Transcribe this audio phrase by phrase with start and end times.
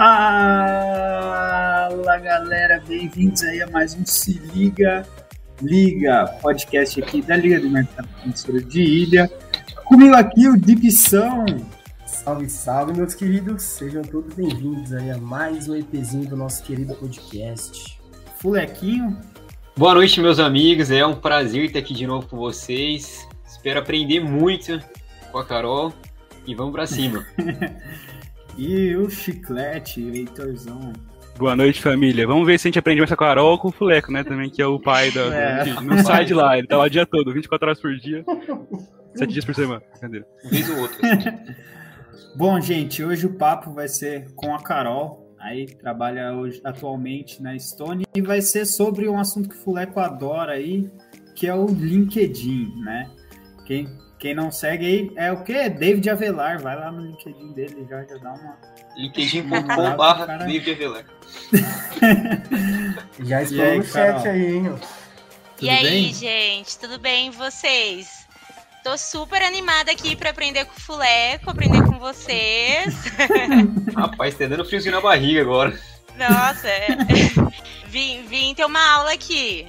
[0.00, 1.90] Fala
[2.22, 5.04] galera, bem-vindos aí a mais um Se Liga
[5.60, 9.28] Liga, podcast aqui da Liga do Mercado Financeiro de Ilha.
[9.86, 11.44] Comigo aqui o Dipsão.
[12.06, 13.64] Salve, salve, meus queridos.
[13.64, 18.00] Sejam todos bem-vindos aí a mais um EPzinho do nosso querido podcast.
[18.36, 19.18] Fulequinho.
[19.76, 20.92] Boa noite, meus amigos.
[20.92, 23.26] É um prazer estar aqui de novo com vocês.
[23.44, 24.78] Espero aprender muito
[25.32, 25.92] com a Carol
[26.46, 27.26] e vamos para cima.
[28.58, 30.92] e o Chiclete, Heitorzão.
[31.38, 32.26] Boa noite, família.
[32.26, 34.24] Vamos ver se a gente aprende mais com a Carol ou com o Fuleco, né?
[34.24, 35.20] Também, que é o pai da.
[35.32, 35.64] É.
[35.80, 38.24] Não sai de lá, ele tá lá o dia todo, 24 horas por dia,
[39.14, 39.80] 7 dias por semana.
[40.00, 40.24] Cadê?
[40.44, 40.98] Um vez ou outro.
[42.34, 45.24] Bom, gente, hoje o papo vai ser com a Carol.
[45.38, 50.00] Aí trabalha hoje atualmente na Stone e vai ser sobre um assunto que o Fuleco
[50.00, 50.90] adora aí,
[51.36, 53.08] que é o LinkedIn, né?
[53.64, 53.86] Quem
[54.18, 55.68] quem não segue aí é o quê?
[55.68, 56.60] David Avelar.
[56.60, 58.58] Vai lá no LinkedIn dele já, já dá uma.
[58.96, 61.04] LinkedIn.com.br David Avelar.
[63.20, 64.74] já estou no chat aí, hein?
[65.60, 66.14] E aí, bem?
[66.14, 67.28] gente, tudo bem?
[67.28, 68.26] E vocês?
[68.84, 72.94] Tô super animada aqui para aprender com o Fuleco, aprender com vocês.
[73.94, 75.78] Rapaz, tá dando friozinho na barriga agora.
[76.16, 76.88] Nossa, é.
[77.86, 79.66] vim, vim ter uma aula aqui.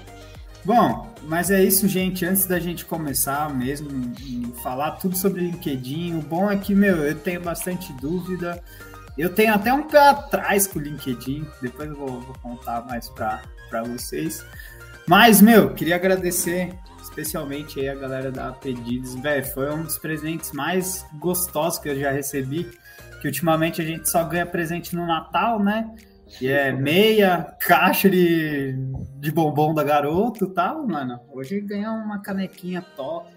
[0.64, 2.25] Bom, mas é isso, gente.
[2.25, 3.89] Antes da gente começar mesmo
[4.20, 8.61] e falar tudo sobre LinkedIn, o bom é que, meu, eu tenho bastante dúvida.
[9.17, 11.45] Eu tenho até um pé atrás com o LinkedIn.
[11.61, 14.45] Depois eu vou, vou contar mais para vocês.
[15.08, 19.16] Mas, meu, queria agradecer especialmente aí a galera da Pedidos.
[19.16, 22.70] Velho, foi um dos presentes mais gostosos que eu já recebi.
[23.22, 25.89] Que ultimamente a gente só ganha presente no Natal, né?
[26.41, 28.73] E é meia caixa de,
[29.19, 31.19] de bombom da garoto e tal, mano.
[31.33, 33.30] Hoje ganhou uma canequinha top,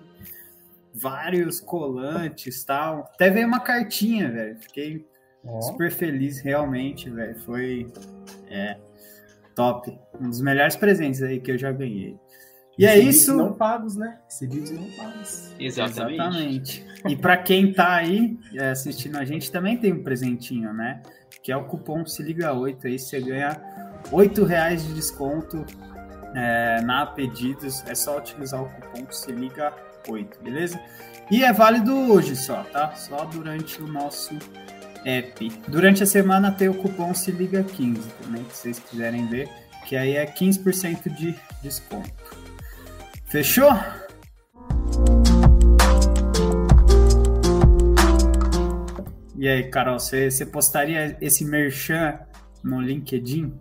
[0.94, 3.10] vários colantes tal.
[3.14, 4.56] Até veio uma cartinha, velho.
[4.56, 5.06] Fiquei
[5.60, 7.38] super feliz, realmente, velho.
[7.40, 7.90] Foi
[8.48, 8.78] é,
[9.54, 9.98] top.
[10.20, 12.16] Um dos melhores presentes aí que eu já ganhei.
[12.78, 13.36] E é isso.
[13.36, 14.18] não pagos, né?
[14.24, 15.52] Recebidos não pagos.
[15.58, 16.14] Exatamente.
[16.14, 16.86] Exatamente.
[17.08, 21.02] E para quem tá aí é, assistindo a gente, também tem um presentinho, né?
[21.42, 22.86] que é o cupom Se Liga 8.
[22.86, 23.60] Aí você ganha
[24.10, 25.64] R$ reais de desconto
[26.34, 27.82] é, na pedidos.
[27.86, 29.72] É só utilizar o cupom Se Liga
[30.08, 30.80] 8, beleza?
[31.30, 32.94] E é válido hoje só, tá?
[32.94, 34.38] Só durante o nosso
[35.04, 35.52] app.
[35.66, 39.48] Durante a semana tem o cupom Se Liga 15 também, se vocês quiserem ver,
[39.86, 42.41] que aí é 15% de desconto.
[43.32, 43.70] Fechou?
[49.34, 52.20] E aí, Carol, você, você postaria esse merchan
[52.62, 53.58] no LinkedIn?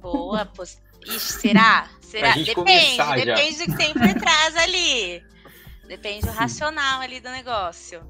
[0.00, 0.78] Boa, post...
[1.04, 1.88] Ixi, será?
[2.00, 2.32] Será?
[2.32, 5.20] Depende, depende do que tem por trás ali.
[5.88, 8.00] Depende do racional ali do negócio.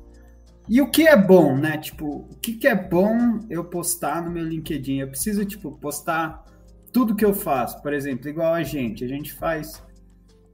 [0.68, 1.78] E o que é bom, né?
[1.78, 4.98] Tipo, o que, que é bom eu postar no meu LinkedIn?
[4.98, 6.44] Eu preciso, tipo, postar
[6.92, 7.80] tudo que eu faço.
[7.80, 9.02] Por exemplo, igual a gente.
[9.06, 9.87] A gente faz.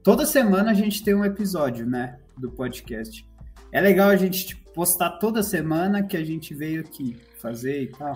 [0.05, 2.19] Toda semana a gente tem um episódio, né?
[2.37, 3.27] Do podcast.
[3.71, 7.87] É legal a gente, tipo, postar toda semana que a gente veio aqui fazer e
[7.87, 8.15] tal?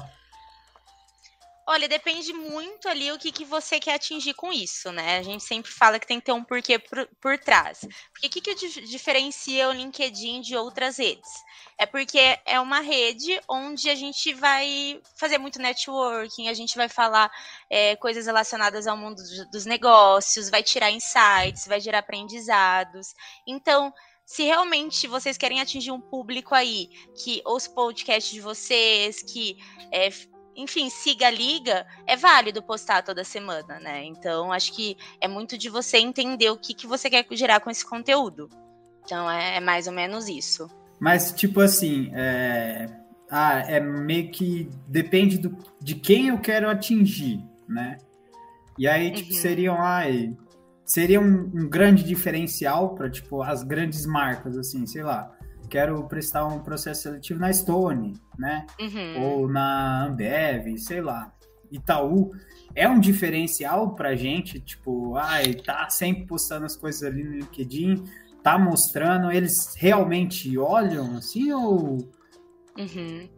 [1.72, 5.19] Olha, depende muito ali o que, que você quer atingir com isso, né?
[5.19, 7.81] A gente sempre fala que tem que ter um porquê por, por trás.
[8.12, 11.30] Porque o que, que diferencia o LinkedIn de outras redes?
[11.78, 16.90] É porque é uma rede onde a gente vai fazer muito networking, a gente vai
[16.90, 17.30] falar
[17.69, 23.13] é, coisas relacionadas ao mundo dos negócios, vai tirar insights, vai gerar aprendizados.
[23.46, 23.94] Então,
[24.25, 26.90] se realmente vocês querem atingir um público aí
[27.24, 29.56] que os podcasts de vocês, que
[29.91, 30.09] é,
[30.62, 34.03] enfim, siga a liga, é válido postar toda semana, né?
[34.06, 37.70] Então, acho que é muito de você entender o que, que você quer gerar com
[37.70, 38.50] esse conteúdo.
[39.06, 40.69] Então, é, é mais ou menos isso.
[41.00, 42.90] Mas, tipo assim, é...
[43.31, 47.98] Ah, é meio que depende do, de quem eu quero atingir, né?
[48.75, 49.40] E aí, tipo, uhum.
[49.40, 50.36] seriam, ai,
[50.83, 55.31] seria um, um grande diferencial para tipo as grandes marcas assim, sei lá,
[55.69, 58.66] quero prestar um processo seletivo na Stone, né?
[58.80, 59.24] Uhum.
[59.24, 61.33] Ou na Ambev, sei lá.
[61.71, 62.31] Itaú
[62.75, 68.04] é um diferencial pra gente, tipo, ai, tá sempre postando as coisas ali no LinkedIn,
[68.42, 72.10] tá mostrando, eles realmente olham assim ou
[72.77, 73.30] Uhum.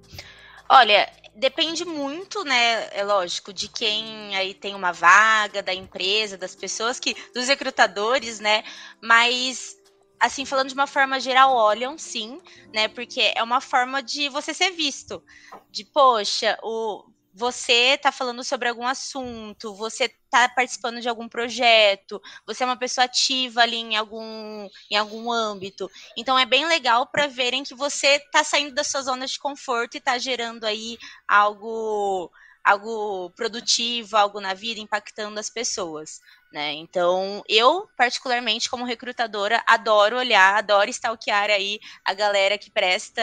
[0.69, 2.87] Olha, depende muito, né?
[2.95, 7.15] É lógico, de quem aí tem uma vaga, da empresa, das pessoas que.
[7.33, 8.63] dos recrutadores, né?
[9.01, 9.75] Mas
[10.21, 12.39] assim, falando de uma forma geral, olham sim,
[12.71, 12.87] né?
[12.87, 15.23] Porque é uma forma de você ser visto.
[15.71, 17.03] De, poxa, o,
[17.33, 22.77] você está falando sobre algum assunto, você está participando de algum projeto, você é uma
[22.77, 25.89] pessoa ativa ali em algum, em algum âmbito.
[26.15, 29.95] Então é bem legal para verem que você está saindo da sua zona de conforto
[29.95, 30.97] e está gerando aí
[31.27, 32.31] algo
[32.63, 36.19] algo produtivo, algo na vida, impactando as pessoas.
[36.51, 36.73] Né?
[36.73, 43.21] Então, eu, particularmente, como recrutadora, adoro olhar, adoro stalkear aí a galera que presta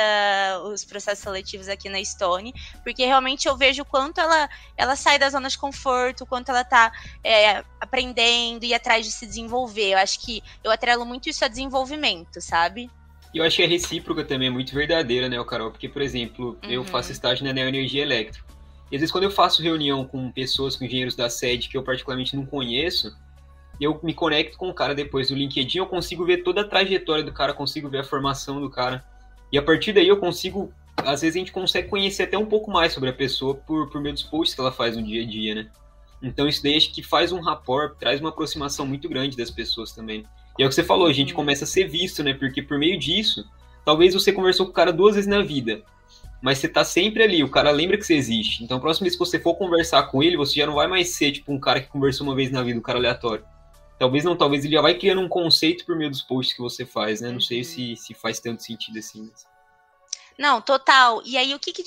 [0.64, 4.48] os processos seletivos aqui na Stone, porque realmente eu vejo o quanto ela,
[4.78, 6.90] ela sai da zona de conforto, o quanto ela está
[7.22, 9.92] é, aprendendo e atrás de se desenvolver.
[9.92, 12.90] Eu acho que eu atrelo muito isso a desenvolvimento, sabe?
[13.34, 15.70] E eu acho que a recíproca também é muito verdadeira, né, Carol?
[15.70, 16.70] Porque, por exemplo, uhum.
[16.70, 18.48] eu faço estágio na Neoenergia Elétrica.
[18.90, 21.82] E às vezes quando eu faço reunião com pessoas, com engenheiros da sede que eu
[21.82, 23.14] particularmente não conheço,
[23.80, 27.22] eu me conecto com o cara depois do LinkedIn, eu consigo ver toda a trajetória
[27.22, 29.04] do cara, consigo ver a formação do cara.
[29.52, 32.70] E a partir daí eu consigo, às vezes a gente consegue conhecer até um pouco
[32.70, 35.26] mais sobre a pessoa por, por meio dos posts que ela faz no dia a
[35.26, 35.70] dia, né?
[36.20, 39.92] Então isso daí acho que faz um rapport, traz uma aproximação muito grande das pessoas
[39.92, 40.24] também.
[40.58, 41.36] E é o que você falou, a gente uhum.
[41.36, 42.34] começa a ser visto, né?
[42.34, 43.44] Porque por meio disso,
[43.84, 45.82] talvez você conversou com o cara duas vezes na vida,
[46.40, 48.62] mas você tá sempre ali, o cara lembra que você existe.
[48.62, 51.10] Então, a próxima vez que você for conversar com ele, você já não vai mais
[51.10, 53.44] ser tipo um cara que conversou uma vez na vida, um cara aleatório.
[53.98, 56.86] Talvez não, talvez ele já vai criando um conceito por meio dos posts que você
[56.86, 57.32] faz, né?
[57.32, 59.28] Não sei se, se faz tanto sentido assim.
[59.28, 59.46] Mas...
[60.38, 61.20] Não, total.
[61.24, 61.82] E aí, o que que.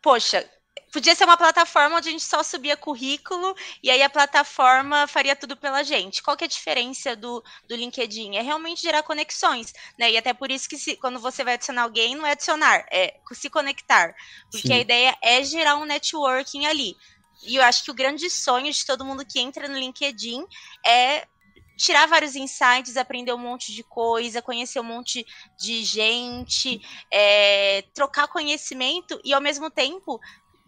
[0.00, 0.48] Poxa,
[0.92, 5.36] Podia ser uma plataforma onde a gente só subia currículo e aí a plataforma faria
[5.36, 6.22] tudo pela gente.
[6.22, 8.36] Qual que é a diferença do, do LinkedIn?
[8.36, 10.10] É realmente gerar conexões, né?
[10.10, 13.14] E até por isso que se, quando você vai adicionar alguém, não é adicionar, é
[13.32, 14.14] se conectar.
[14.50, 14.74] Porque Sim.
[14.74, 16.96] a ideia é gerar um networking ali.
[17.46, 20.44] E eu acho que o grande sonho de todo mundo que entra no LinkedIn
[20.84, 21.26] é
[21.80, 25.24] tirar vários insights, aprender um monte de coisa, conhecer um monte
[25.58, 26.78] de gente,
[27.10, 30.20] é, trocar conhecimento e ao mesmo tempo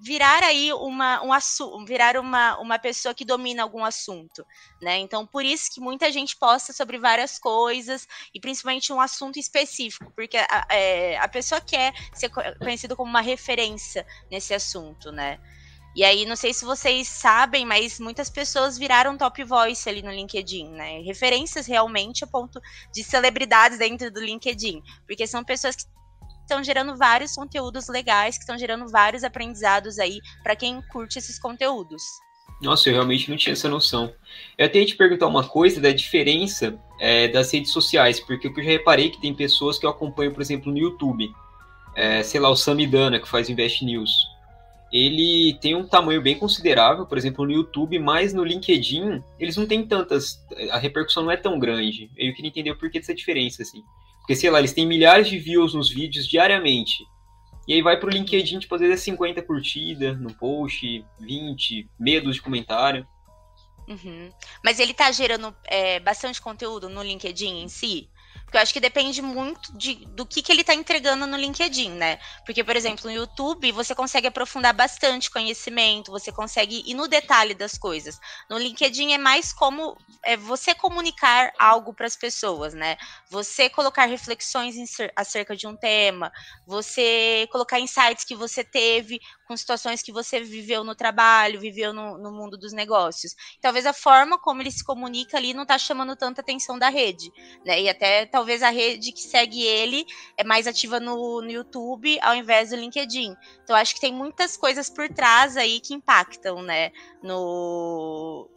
[0.02, 4.44] virar aí uma, um assunto, virar uma, uma pessoa que domina algum assunto,
[4.81, 4.99] né?
[4.99, 10.12] Então, por isso que muita gente posta sobre várias coisas, e principalmente um assunto específico,
[10.16, 15.38] porque a, é, a pessoa quer ser conhecida como uma referência nesse assunto, né?
[15.94, 20.10] E aí, não sei se vocês sabem, mas muitas pessoas viraram top voice ali no
[20.10, 21.00] LinkedIn, né?
[21.02, 22.60] Referências realmente a ponto
[22.93, 25.84] de celebridades dentro do LinkedIn, porque são pessoas que
[26.52, 31.38] estão gerando vários conteúdos legais, que estão gerando vários aprendizados aí para quem curte esses
[31.38, 32.02] conteúdos.
[32.60, 34.12] Nossa, eu realmente não tinha essa noção.
[34.56, 38.54] Eu até ia te perguntar uma coisa da diferença é, das redes sociais, porque eu
[38.54, 41.32] já reparei que tem pessoas que eu acompanho, por exemplo, no YouTube.
[41.96, 44.12] É, sei lá, o Samidana, que faz Invest News.
[44.93, 49.66] Ele tem um tamanho bem considerável, por exemplo, no YouTube, mas no LinkedIn, eles não
[49.66, 50.38] têm tantas.
[50.70, 52.10] A repercussão não é tão grande.
[52.16, 53.82] Eu queria entender o porquê dessa diferença, assim.
[54.22, 57.04] Porque, sei lá, eles têm milhares de views nos vídeos diariamente.
[57.66, 62.36] E aí vai pro LinkedIn, tipo, às vezes é 50 curtidas no post, 20, medos
[62.36, 63.06] de comentário.
[63.86, 64.30] Uhum.
[64.64, 68.08] Mas ele tá gerando é, bastante conteúdo no LinkedIn em si?
[68.52, 71.93] Porque eu acho que depende muito de, do que, que ele está entregando no LinkedIn,
[71.93, 72.19] né?
[72.44, 77.54] Porque, por exemplo, no YouTube você consegue aprofundar bastante conhecimento, você consegue ir no detalhe
[77.54, 78.19] das coisas.
[78.50, 82.99] No LinkedIn é mais como é, você comunicar algo para as pessoas, né?
[83.31, 84.76] Você colocar reflexões
[85.16, 86.31] acerca de um tema,
[86.66, 89.19] você colocar insights que você teve
[89.52, 93.37] com situações que você viveu no trabalho, viveu no, no mundo dos negócios.
[93.60, 97.30] Talvez a forma como ele se comunica ali não está chamando tanta atenção da rede,
[97.64, 97.82] né?
[97.82, 100.06] E até talvez a rede que segue ele
[100.38, 103.37] é mais ativa no, no YouTube ao invés do LinkedIn.
[103.62, 106.90] Então acho que tem muitas coisas por trás aí que impactam, né,
[107.23, 108.49] no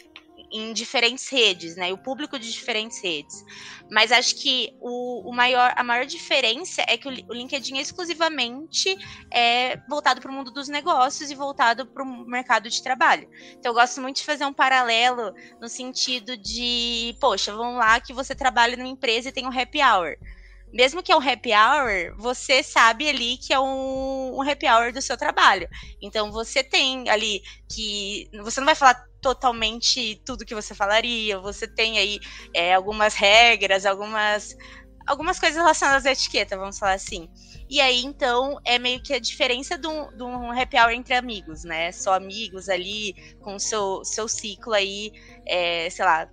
[0.52, 1.92] em diferentes redes, né?
[1.94, 3.44] O público de diferentes redes.
[3.90, 7.82] Mas acho que o, o maior, a maior diferença é que o, o LinkedIn é
[7.82, 8.96] exclusivamente
[9.32, 13.30] é, voltado para o mundo dos negócios e voltado para o mercado de trabalho.
[13.52, 18.14] Então, eu gosto muito de fazer um paralelo no sentido de, poxa, vamos lá que
[18.14, 20.16] você trabalha numa empresa e tem um happy hour
[20.76, 24.92] mesmo que é um happy hour, você sabe ali que é um, um, happy hour
[24.92, 25.70] do seu trabalho.
[26.02, 27.42] Então você tem ali
[27.72, 28.30] que.
[28.44, 32.20] Você não vai falar totalmente tudo que você falaria, você tem aí
[32.54, 34.56] é, algumas regras, algumas.
[35.08, 37.30] Algumas coisas relacionadas à etiqueta, vamos falar assim.
[37.70, 41.14] E aí, então, é meio que a diferença de um, de um happy hour entre
[41.14, 41.92] amigos, né?
[41.92, 45.12] Só amigos ali, com o seu, seu ciclo aí,
[45.48, 46.28] é, sei lá,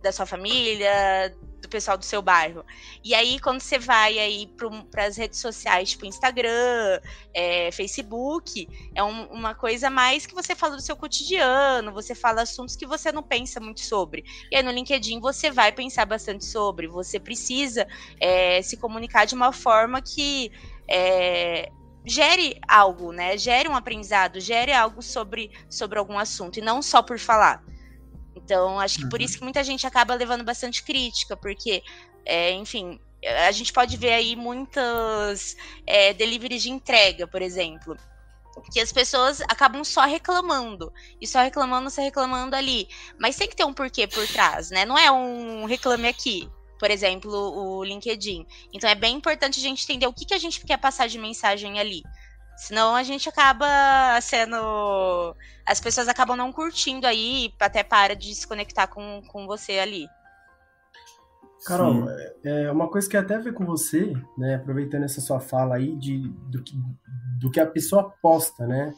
[0.00, 1.34] da sua família,
[1.74, 2.64] pessoal do seu bairro.
[3.02, 4.48] E aí, quando você vai aí
[4.92, 7.00] para as redes sociais, tipo Instagram,
[7.34, 12.42] é, Facebook, é um, uma coisa mais que você fala do seu cotidiano, você fala
[12.42, 14.24] assuntos que você não pensa muito sobre.
[14.52, 17.88] E aí no LinkedIn você vai pensar bastante sobre, você precisa
[18.20, 20.52] é, se comunicar de uma forma que
[20.88, 21.72] é,
[22.04, 23.36] gere algo, né?
[23.36, 27.64] Gere um aprendizado, gere algo sobre, sobre algum assunto, e não só por falar.
[28.36, 29.10] Então, acho que uhum.
[29.10, 31.82] por isso que muita gente acaba levando bastante crítica, porque,
[32.24, 32.98] é, enfim,
[33.46, 37.96] a gente pode ver aí muitas é, deliveries de entrega, por exemplo.
[38.72, 40.92] que as pessoas acabam só reclamando.
[41.20, 42.88] E só reclamando, só reclamando ali.
[43.18, 44.84] Mas tem que ter um porquê por trás, né?
[44.84, 46.48] Não é um reclame aqui.
[46.78, 48.46] Por exemplo, o LinkedIn.
[48.72, 51.18] Então é bem importante a gente entender o que, que a gente quer passar de
[51.18, 52.02] mensagem ali.
[52.56, 55.34] Senão a gente acaba sendo.
[55.66, 60.06] As pessoas acabam não curtindo aí, até para de se conectar com, com você ali.
[61.66, 64.56] Carol, é, é uma coisa que até ver com você, né?
[64.56, 66.74] Aproveitando essa sua fala aí de, do, que,
[67.40, 68.92] do que a pessoa posta, né?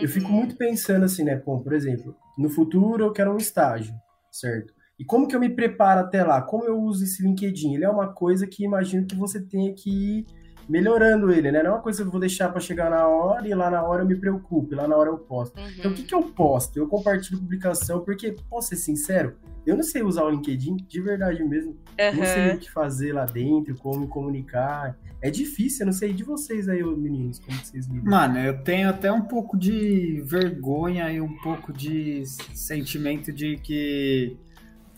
[0.00, 0.32] Eu fico Uhum.
[0.32, 1.36] muito pensando assim, né?
[1.36, 3.94] Bom, por exemplo, no futuro eu quero um estágio,
[4.30, 4.74] certo?
[4.98, 6.42] E como que eu me preparo até lá?
[6.42, 7.74] Como eu uso esse LinkedIn?
[7.74, 10.26] Ele é uma coisa que imagino que você tenha que ir
[10.68, 11.62] melhorando ele, né?
[11.62, 13.82] Não é uma coisa que eu vou deixar para chegar na hora e lá na
[13.82, 15.58] hora eu me preocupe, lá na hora eu posto.
[15.78, 15.94] Então, o Uhum.
[15.94, 16.78] que, que eu posto?
[16.78, 19.34] Eu compartilho publicação, porque, posso ser sincero,
[19.66, 21.76] eu não sei usar o LinkedIn de verdade mesmo.
[22.14, 22.54] Não sei Uhum.
[22.54, 24.96] o que fazer lá dentro, como me comunicar.
[25.20, 28.10] É difícil, eu não sei de vocês aí, meninos, como vocês lidam.
[28.10, 34.36] Mano, eu tenho até um pouco de vergonha e um pouco de sentimento de que,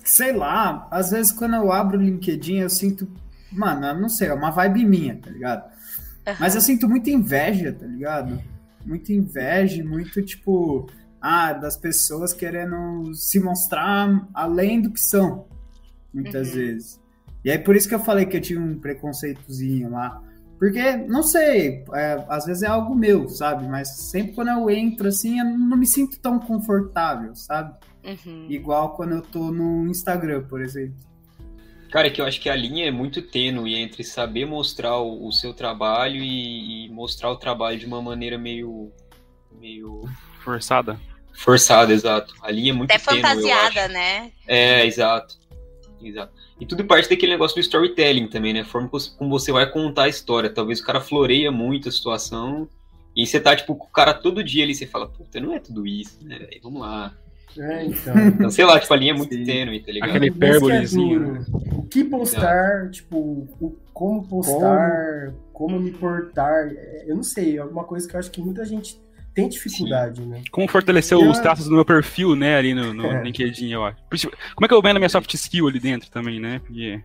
[0.02, 3.06] sei lá, às vezes quando eu abro o LinkedIn eu sinto,
[3.52, 5.64] mano, eu não sei, é uma vibe minha, tá ligado?
[6.26, 6.34] Uhum.
[6.40, 8.40] Mas eu sinto muita inveja, tá ligado?
[8.84, 10.88] Muita inveja, muito tipo,
[11.20, 15.46] ah, das pessoas querendo se mostrar além do que são,
[16.12, 16.54] muitas Uhum.
[16.54, 17.00] vezes.
[17.44, 20.22] E aí por isso que eu falei que eu tinha um preconceitozinho lá.
[20.58, 23.66] Porque, não sei, é, às vezes é algo meu, sabe?
[23.68, 27.74] Mas sempre quando eu entro assim, eu não me sinto tão confortável, sabe?
[28.04, 28.46] Uhum.
[28.48, 30.94] Igual quando eu tô no Instagram, por exemplo.
[31.94, 35.28] Cara, é que eu acho que a linha é muito tênue entre saber mostrar o,
[35.28, 38.90] o seu trabalho e, e mostrar o trabalho de uma maneira meio.
[39.60, 40.02] meio.
[40.42, 41.00] Forçada.
[41.32, 42.34] forçada, exato.
[42.42, 43.36] A linha é muito Até tênue, eu acho.
[43.36, 44.32] fantasiada, né?
[44.44, 45.38] É, exato.
[46.02, 46.32] Exato.
[46.58, 48.62] E tudo parte daquele negócio do storytelling também, né?
[48.62, 50.50] A forma como você vai contar a história.
[50.52, 52.68] Talvez o cara floreia muito a situação.
[53.14, 55.60] E você tá, tipo, com o cara todo dia ali, você fala, puta, não é
[55.60, 56.40] tudo isso, né?
[56.40, 56.60] velho?
[56.60, 57.14] Vamos lá.
[57.58, 58.14] É, então.
[58.28, 59.44] Então, sei lá, tipo, a linha é muito Sim.
[59.44, 60.10] tênue, tá ligado?
[60.10, 61.20] Aquele que é hipérbolezinho.
[61.20, 61.44] duro.
[61.78, 66.66] O que postar, tipo, o, como postar, como, me portar.
[66.68, 69.00] é, Eu não sei, é alguma coisa que eu acho que muita gente
[69.34, 70.42] tem dificuldade, né?
[70.50, 73.22] Como fortalecer Eu- os traços do meu perfil, né, ali no, no É.
[73.22, 73.96] LinkedIn, eu acho.
[74.54, 76.60] Como é que eu vendo a minha soft skill ali dentro também, né?
[76.64, 77.00] Porque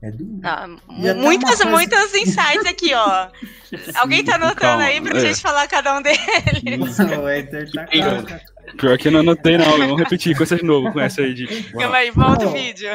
[0.00, 0.38] É duro.
[0.44, 3.28] Ah, muitas, coisa- muitas insights aqui, ó.
[3.98, 5.20] Alguém tá anotando Calma, aí pra é.
[5.20, 6.98] gente falar cada um deles.
[7.20, 7.86] o Ether tá
[8.78, 9.76] pior que eu não anotei, não.
[9.76, 11.46] Vamos repetir com essa de novo, com essa aí de.
[11.72, 12.90] Calma aí, volta o vídeo.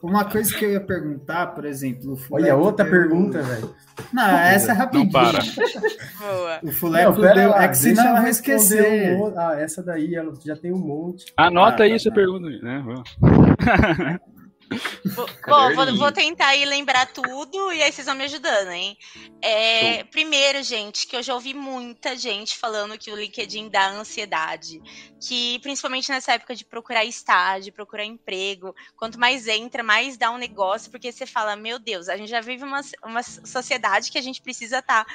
[0.00, 3.74] Uma coisa que eu ia perguntar, por exemplo, o Olha, outra deu- pergunta, velho.
[4.12, 5.04] Não, essa é rapidinho.
[5.06, 5.38] Não para.
[6.20, 6.58] Boa.
[6.62, 7.50] O Fuleco Não, deu.
[7.50, 9.16] lá, é que eu vou responder esquecer.
[9.16, 9.38] um.
[9.38, 11.32] Ah, essa daí ela já tem um monte.
[11.36, 12.14] Anota Ah, aí tá, essa tá.
[12.14, 12.84] pergunta, né?
[15.46, 18.96] Bom, vou, vou tentar aí lembrar tudo e aí vocês vão me ajudando, hein?
[19.42, 24.80] É, primeiro, gente, que eu já ouvi muita gente falando que o LinkedIn dá ansiedade.
[25.20, 30.38] Que principalmente nessa época de procurar estágio, procurar emprego, quanto mais entra, mais dá um
[30.38, 34.22] negócio, porque você fala, meu Deus, a gente já vive uma, uma sociedade que a
[34.22, 35.06] gente precisa estar.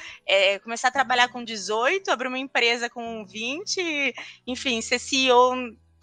[0.63, 4.13] começar a trabalhar com 18, abrir uma empresa com 20,
[4.47, 5.55] enfim, ser CEO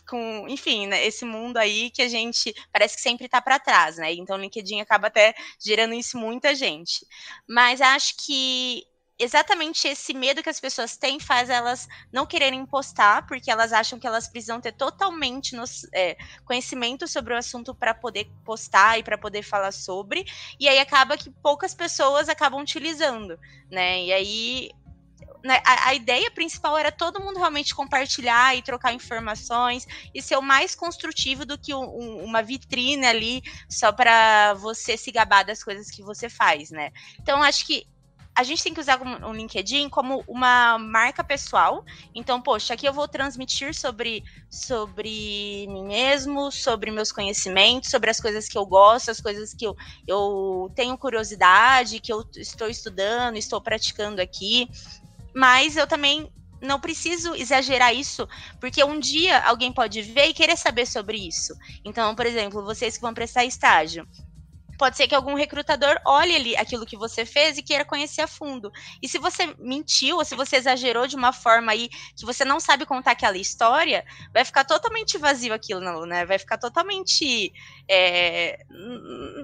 [0.08, 3.96] com, enfim, né, esse mundo aí que a gente parece que sempre tá para trás,
[3.96, 4.12] né?
[4.12, 7.06] Então o LinkedIn acaba até gerando isso muita gente.
[7.48, 8.84] Mas acho que
[9.18, 13.98] exatamente esse medo que as pessoas têm faz elas não quererem postar, porque elas acham
[13.98, 19.02] que elas precisam ter totalmente nos, é, conhecimento sobre o assunto para poder postar e
[19.02, 20.26] para poder falar sobre.
[20.60, 23.38] E aí acaba que poucas pessoas acabam utilizando,
[23.70, 24.04] né?
[24.04, 24.70] E aí
[25.44, 30.36] né, a, a, ideia principal era todo mundo realmente compartilhar e trocar informações e ser
[30.36, 35.44] o mais construtivo do que um, um, uma vitrine ali só para você se gabar
[35.44, 36.90] das coisas que você faz, né?
[37.20, 37.86] Então acho que
[38.36, 41.82] a gente tem que usar o LinkedIn como uma marca pessoal.
[42.14, 48.20] Então, poxa, aqui eu vou transmitir sobre, sobre mim mesmo, sobre meus conhecimentos, sobre as
[48.20, 49.74] coisas que eu gosto, as coisas que eu,
[50.06, 54.68] eu tenho curiosidade, que eu estou estudando, estou praticando aqui
[55.36, 56.30] mas eu também
[56.62, 58.26] não preciso exagerar isso,
[58.60, 61.54] porque um dia alguém pode ver e querer saber sobre isso.
[61.84, 64.08] Então, por exemplo, vocês que vão prestar estágio,
[64.76, 68.26] pode ser que algum recrutador olhe ali aquilo que você fez e queira conhecer a
[68.26, 68.70] fundo.
[69.02, 72.60] E se você mentiu, ou se você exagerou de uma forma aí que você não
[72.60, 76.24] sabe contar aquela história, vai ficar totalmente vazio aquilo, né?
[76.24, 77.52] Vai ficar totalmente.
[77.88, 78.58] É,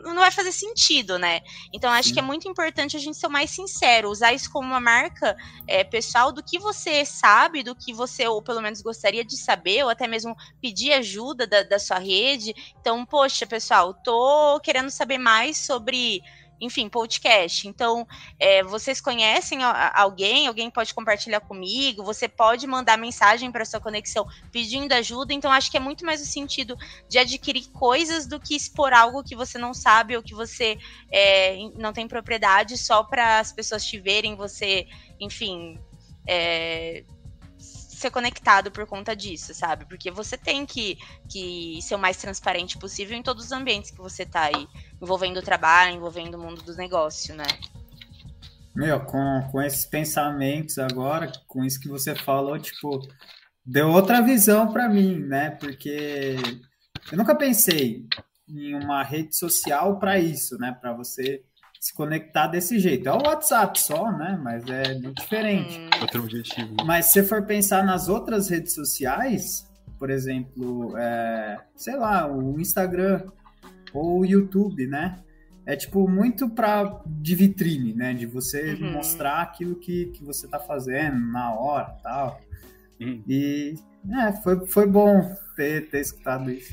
[0.05, 1.41] não vai fazer sentido, né?
[1.73, 2.15] Então, acho Sim.
[2.15, 5.37] que é muito importante a gente ser o mais sincero, usar isso como uma marca
[5.67, 9.85] é, pessoal do que você sabe, do que você, ou pelo menos gostaria de saber,
[9.85, 12.55] ou até mesmo pedir ajuda da, da sua rede.
[12.81, 16.21] Então, poxa, pessoal, tô querendo saber mais sobre,
[16.61, 17.69] enfim, podcast.
[17.69, 18.07] Então,
[18.39, 19.61] é, vocês conhecem
[19.95, 25.33] alguém, alguém pode compartilhar comigo, você pode mandar mensagem para sua conexão pedindo ajuda.
[25.33, 26.77] Então, acho que é muito mais o sentido
[27.09, 30.77] de adquirir coisas do que expor algo que você não sabe ou que você
[31.13, 34.87] é, não tem propriedade só para as pessoas te verem, você,
[35.21, 35.79] enfim.
[36.29, 37.05] É,
[38.03, 39.87] ser conectado por conta disso, sabe?
[39.87, 43.99] Porque você tem que, que ser o mais transparente possível em todos os ambientes que
[43.99, 44.69] você tá aí,
[45.01, 47.47] envolvendo o trabalho, envolvendo o mundo dos negócios, né?
[48.75, 53.01] Meu, com, com esses pensamentos agora, com isso que você falou, tipo,
[53.65, 55.51] deu outra visão para mim, né?
[55.51, 56.37] Porque
[57.11, 58.07] eu nunca pensei
[58.49, 60.77] em uma rede social para isso, né?
[60.81, 61.45] Para você
[61.83, 63.09] se conectar desse jeito.
[63.09, 64.39] É o WhatsApp só, né?
[64.41, 65.81] Mas é muito diferente.
[65.81, 65.91] Hum.
[66.01, 66.77] Outro objetivo.
[66.85, 73.25] Mas se for pensar nas outras redes sociais, por exemplo, é, sei lá, o Instagram
[73.93, 75.19] ou o YouTube, né?
[75.67, 78.15] É tipo muito para de vitrine, né?
[78.15, 78.93] De você uhum.
[78.93, 82.41] mostrar aquilo que, que você tá fazendo na hora tal.
[83.01, 83.25] Uhum.
[83.27, 83.75] E
[84.09, 86.73] é, foi, foi bom ter, ter escutado isso.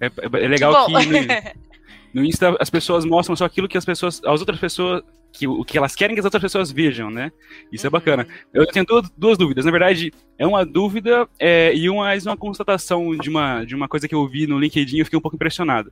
[0.00, 1.54] É, é, é legal que, que
[2.12, 5.02] No Insta, as pessoas mostram só aquilo que as pessoas, as outras pessoas,
[5.32, 7.32] que o que elas querem que as outras pessoas vejam, né?
[7.72, 7.92] Isso é uhum.
[7.92, 8.26] bacana.
[8.52, 9.64] Eu tenho duas, duas, dúvidas.
[9.64, 14.06] Na verdade, é uma dúvida é, e uma, uma constatação de uma, de uma coisa
[14.06, 15.90] que eu vi no LinkedIn e eu fiquei um pouco impressionado.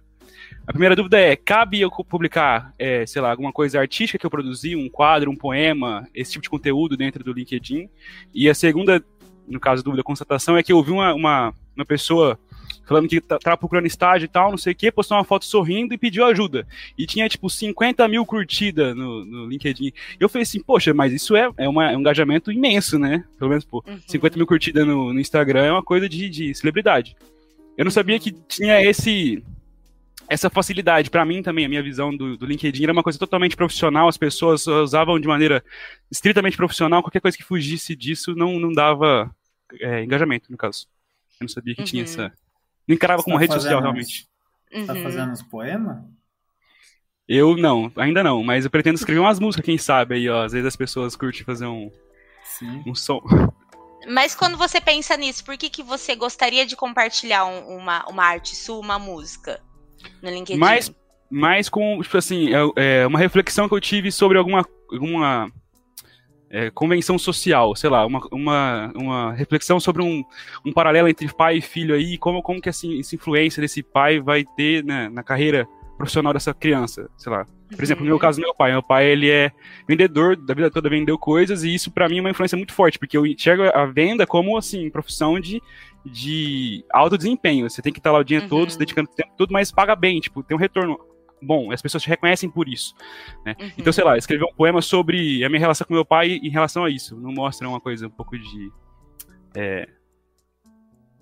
[0.67, 4.31] A primeira dúvida é: cabe eu publicar, é, sei lá, alguma coisa artística que eu
[4.31, 7.89] produzi, um quadro, um poema, esse tipo de conteúdo dentro do LinkedIn?
[8.35, 9.03] E a segunda,
[9.49, 12.39] no caso, dúvida, constatação, é que eu vi uma, uma, uma pessoa
[12.87, 15.45] falando que tava tá, procurando estágio e tal, não sei o que, postou uma foto
[15.45, 16.67] sorrindo e pediu ajuda.
[16.99, 19.93] E tinha, tipo, 50 mil curtidas no, no LinkedIn.
[20.19, 23.25] Eu falei assim, poxa, mas isso é, é, uma, é um engajamento imenso, né?
[23.39, 24.01] Pelo menos, pô, uhum.
[24.07, 27.17] 50 mil curtidas no, no, Instagram é uma coisa de, de celebridade.
[27.77, 29.43] Eu não sabia que tinha esse
[30.29, 33.57] essa facilidade, para mim também, a minha visão do, do, LinkedIn era uma coisa totalmente
[33.57, 35.61] profissional, as pessoas usavam de maneira
[36.09, 39.29] estritamente profissional, qualquer coisa que fugisse disso não, não dava
[39.81, 40.87] é, engajamento, no caso.
[41.41, 41.87] Eu não sabia que uhum.
[41.87, 42.33] tinha essa,
[42.91, 44.29] não encarava como tá rede social, uns, realmente.
[44.73, 44.87] Uhum.
[44.87, 45.99] Tá fazendo uns poemas?
[47.29, 50.43] Eu não, ainda não, mas eu pretendo escrever umas músicas, quem sabe aí, ó.
[50.43, 51.91] Às vezes as pessoas curtem fazer um,
[52.43, 52.83] Sim.
[52.85, 53.23] um som.
[54.09, 58.25] Mas quando você pensa nisso, por que, que você gostaria de compartilhar um, uma, uma
[58.25, 59.61] arte sua, uma música
[60.21, 60.59] no LinkedIn?
[60.59, 60.93] Mais,
[61.31, 65.53] mais com, tipo assim, é, é uma reflexão que eu tive sobre alguma, alguma
[66.51, 70.25] é, convenção social, sei lá, uma, uma, uma reflexão sobre um,
[70.67, 74.21] um paralelo entre pai e filho aí, como, como que assim, essa influência desse pai
[74.21, 77.47] vai ter né, na carreira profissional dessa criança, sei lá.
[77.75, 78.21] Por exemplo, no meu uhum.
[78.21, 78.73] caso, meu pai.
[78.73, 79.53] Meu pai, ele é
[79.87, 82.99] vendedor, da vida toda vendeu coisas, e isso para mim é uma influência muito forte,
[82.99, 85.63] porque eu enxergo a venda como, assim, profissão de,
[86.05, 87.71] de alto desempenho.
[87.71, 88.49] Você tem que estar lá o dia uhum.
[88.49, 90.99] todo, se dedicando o tempo todo, mas paga bem, tipo, tem um retorno
[91.43, 92.95] bom, as pessoas te reconhecem por isso.
[93.45, 93.57] Né?
[93.61, 93.71] Uhum.
[93.79, 96.85] Então, sei lá, escrever um poema sobre a minha relação com meu pai em relação
[96.85, 97.17] a isso.
[97.17, 98.73] Não mostra uma coisa um pouco de.
[99.55, 99.89] É,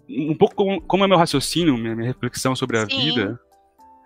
[0.09, 2.99] um pouco como, como, é meu raciocínio, minha, minha reflexão sobre a Sim.
[2.99, 3.41] vida.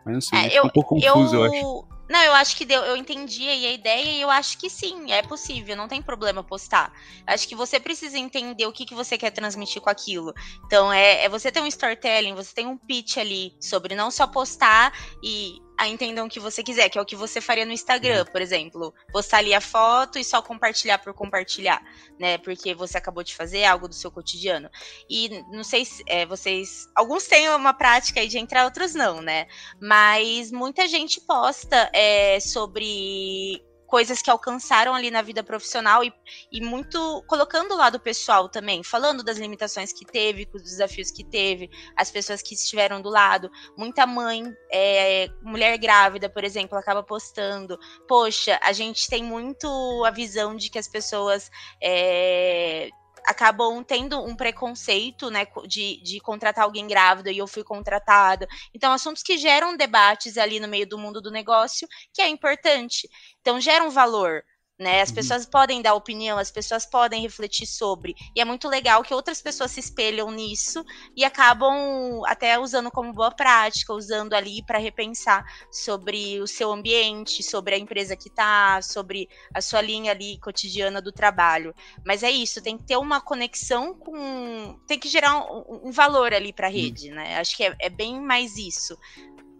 [0.04, 1.92] Mas não sei, é, eu, um pouco confuso, eu, eu acho.
[2.12, 5.10] Não, eu acho que deu, eu entendi aí a ideia e eu acho que sim,
[5.10, 6.92] é possível, não tem problema postar.
[7.26, 10.34] Acho que você precisa entender o que, que você quer transmitir com aquilo.
[10.66, 14.26] Então, é, é você ter um storytelling, você tem um pitch ali sobre não só
[14.26, 17.72] postar e a entendam o que você quiser, que é o que você faria no
[17.72, 18.32] Instagram, uhum.
[18.32, 18.94] por exemplo.
[19.12, 21.82] Postar ali a foto e só compartilhar por compartilhar,
[22.18, 22.38] né?
[22.38, 24.70] Porque você acabou de fazer algo do seu cotidiano.
[25.08, 26.88] E não sei se é, vocês.
[26.94, 29.46] Alguns têm uma prática aí de entrar, outros não, né?
[29.80, 36.10] Mas muita gente posta é, sobre coisas que alcançaram ali na vida profissional e,
[36.50, 41.22] e muito colocando o lado pessoal também, falando das limitações que teve, dos desafios que
[41.22, 43.50] teve, as pessoas que estiveram do lado.
[43.76, 47.78] Muita mãe, é, mulher grávida, por exemplo, acaba postando.
[48.08, 49.68] Poxa, a gente tem muito
[50.06, 52.88] a visão de que as pessoas é,
[53.26, 58.46] acabam tendo um preconceito, né, de, de contratar alguém grávida e eu fui contratada.
[58.74, 63.08] Então, assuntos que geram debates ali no meio do mundo do negócio, que é importante.
[63.40, 64.42] Então, gera um valor.
[64.82, 65.00] Né?
[65.00, 65.14] As uhum.
[65.14, 68.16] pessoas podem dar opinião, as pessoas podem refletir sobre.
[68.34, 70.84] E é muito legal que outras pessoas se espelham nisso
[71.16, 77.42] e acabam até usando como boa prática, usando ali para repensar sobre o seu ambiente,
[77.42, 81.72] sobre a empresa que tá, sobre a sua linha ali cotidiana do trabalho.
[82.04, 84.78] Mas é isso, tem que ter uma conexão com.
[84.86, 87.14] tem que gerar um, um valor ali para a rede, uhum.
[87.14, 87.38] né?
[87.38, 88.98] Acho que é, é bem mais isso.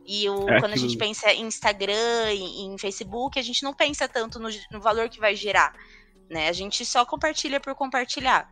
[0.06, 3.72] E o, é quando a gente pensa em Instagram, em, em, Facebook, a gente não
[3.72, 5.72] pensa tanto no, no, valor que vai gerar.
[6.28, 6.48] Né?
[6.48, 8.50] A gente só compartilha por compartilhar.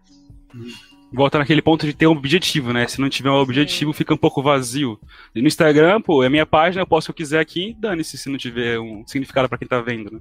[1.12, 2.86] volta naquele ponto de ter um objetivo, né?
[2.86, 5.00] Se não tiver um objetivo, fica um pouco vazio.
[5.34, 8.16] E no Instagram, pô, é minha página, eu posso o que eu quiser aqui, dane-se
[8.16, 10.20] se não tiver um significado para quem tá vendo, né?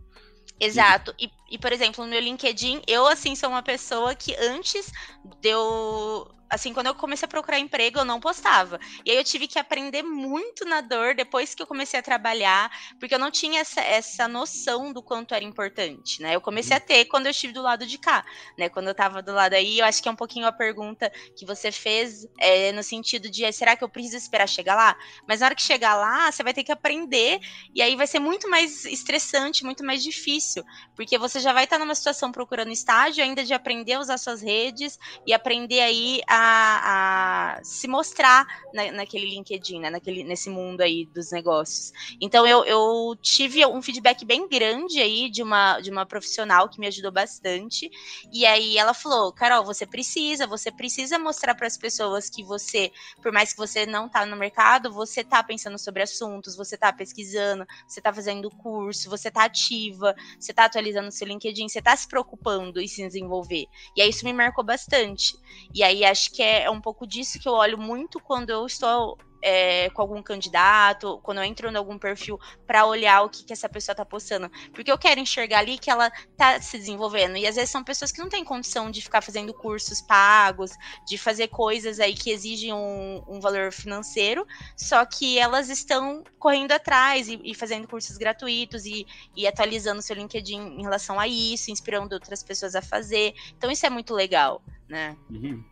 [0.60, 1.14] Exato.
[1.18, 4.92] E, e, por exemplo, no meu LinkedIn, eu, assim, sou uma pessoa que antes
[5.40, 8.80] de eu assim, quando eu comecei a procurar emprego, eu não postava.
[9.06, 12.72] E aí eu tive que aprender muito na dor depois que eu comecei a trabalhar,
[13.00, 16.36] porque eu não tinha essa, essa noção do quanto era importante, né?
[16.36, 18.26] Eu comecei a ter quando eu estive do lado de cá,
[18.58, 18.68] né?
[18.70, 21.46] Quando eu tava do lado aí, eu acho que é um pouquinho a pergunta que
[21.46, 24.98] você fez é, no sentido de, será que eu preciso esperar chegar lá?
[25.28, 27.40] Mas na hora que chegar lá, você vai ter que aprender,
[27.76, 30.64] e aí vai ser muito mais estressante, muito mais difícil,
[30.96, 34.42] porque você já vai estar numa situação procurando estágio, ainda de aprender a usar suas
[34.42, 40.82] redes e aprender aí a a, se mostrar na, naquele LinkedIn, né, naquele, nesse mundo
[40.82, 41.92] aí dos negócios.
[42.22, 46.80] Então eu, eu tive um feedback bem grande aí de uma, de uma profissional que
[46.80, 47.90] me ajudou bastante.
[48.32, 52.92] E aí ela falou, Carol, você precisa, você precisa mostrar para as pessoas que você,
[53.22, 56.92] por mais que você não tá no mercado, você tá pensando sobre assuntos, você tá
[56.94, 61.96] pesquisando, você tá fazendo curso, você tá ativa, você tá atualizando seu LinkedIn, você tá
[61.96, 63.66] se preocupando em se desenvolver.
[63.96, 65.34] E aí isso me marcou bastante.
[65.74, 68.52] E aí acho acho que é, é um pouco disso que eu olho muito quando
[68.52, 72.38] eu estou é, com algum candidato, quando eu entro em algum perfil,
[72.68, 74.50] para olhar o que, que essa pessoa tá postando.
[74.74, 77.38] Porque eu quero enxergar ali que ela tá se desenvolvendo.
[77.38, 80.72] E às vezes são pessoas que não têm condição de ficar fazendo cursos pagos,
[81.08, 86.74] de fazer coisas aí que exigem um, um valor financeiro, só que elas estão correndo
[86.74, 91.72] atrás e, e fazendo cursos gratuitos e, e atualizando seu LinkedIn em relação a isso,
[91.72, 93.34] inspirando outras pessoas a fazer.
[93.58, 95.16] Então isso é muito legal, né?
[95.30, 95.64] Uhum.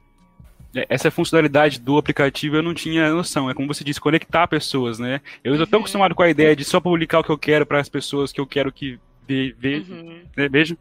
[0.76, 3.50] É, essa funcionalidade do aplicativo eu não tinha noção.
[3.50, 5.22] É como você disse, conectar pessoas, né?
[5.44, 5.84] Eu estou tão uhum.
[5.84, 8.40] acostumado com a ideia de só publicar o que eu quero para as pessoas que
[8.40, 10.22] eu quero que ve, ve, uhum.
[10.36, 10.78] né, vejam.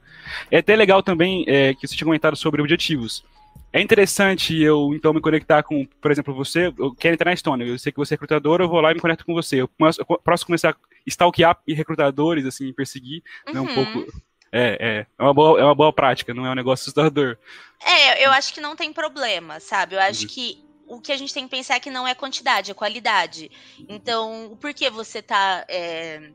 [0.50, 3.24] É até legal também é, que você tinha comentado sobre objetivos.
[3.72, 7.66] É interessante eu, então, me conectar com, por exemplo, você, eu quero entrar na Estônia,
[7.66, 9.56] eu sei que você é recrutador, eu vou lá e me conecto com você.
[9.56, 13.54] Eu posso, começar a stalkear recrutadores, assim, perseguir, uhum.
[13.54, 14.06] né, um pouco uhum.
[14.52, 15.06] É, é.
[15.18, 17.36] É uma, boa, é uma boa prática, não é um negócio assustador.
[17.82, 19.96] É, eu acho que não tem problema, sabe?
[19.96, 20.28] Eu acho uhum.
[20.28, 23.50] que o que a gente tem que pensar é que não é quantidade, é qualidade.
[23.88, 26.30] Então, por que você tá, é,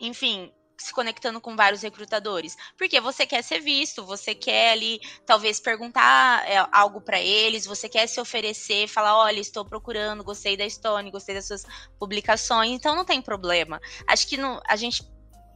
[0.00, 2.56] enfim, se conectando com vários recrutadores?
[2.78, 7.88] Porque você quer ser visto, você quer ali, talvez, perguntar é, algo para eles, você
[7.88, 11.66] quer se oferecer, falar: olha, estou procurando, gostei da Stone, gostei das suas
[11.98, 13.80] publicações, então não tem problema.
[14.06, 15.04] Acho que não, a gente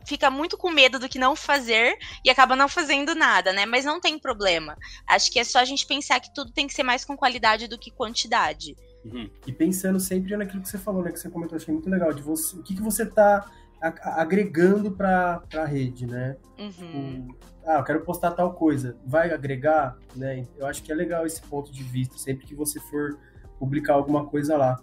[0.07, 3.67] fica muito com medo do que não fazer e acaba não fazendo nada, né?
[3.67, 4.77] Mas não tem problema.
[5.07, 7.69] Acho que é só a gente pensar que tudo tem que ser mais com qualidade
[7.69, 8.77] do que quantidade.
[9.05, 9.29] Uhum.
[9.47, 11.13] E pensando sempre naquilo que você falou, né?
[11.13, 12.13] Que você comentou, achei muito legal.
[12.13, 16.37] De você, o que, que você tá agregando para a rede, né?
[16.59, 16.71] Uhum.
[16.71, 17.37] Tipo,
[17.67, 18.97] ah, eu quero postar tal coisa.
[19.05, 20.47] Vai agregar, né?
[20.57, 23.19] Eu acho que é legal esse ponto de vista, sempre que você for
[23.59, 24.81] publicar alguma coisa lá.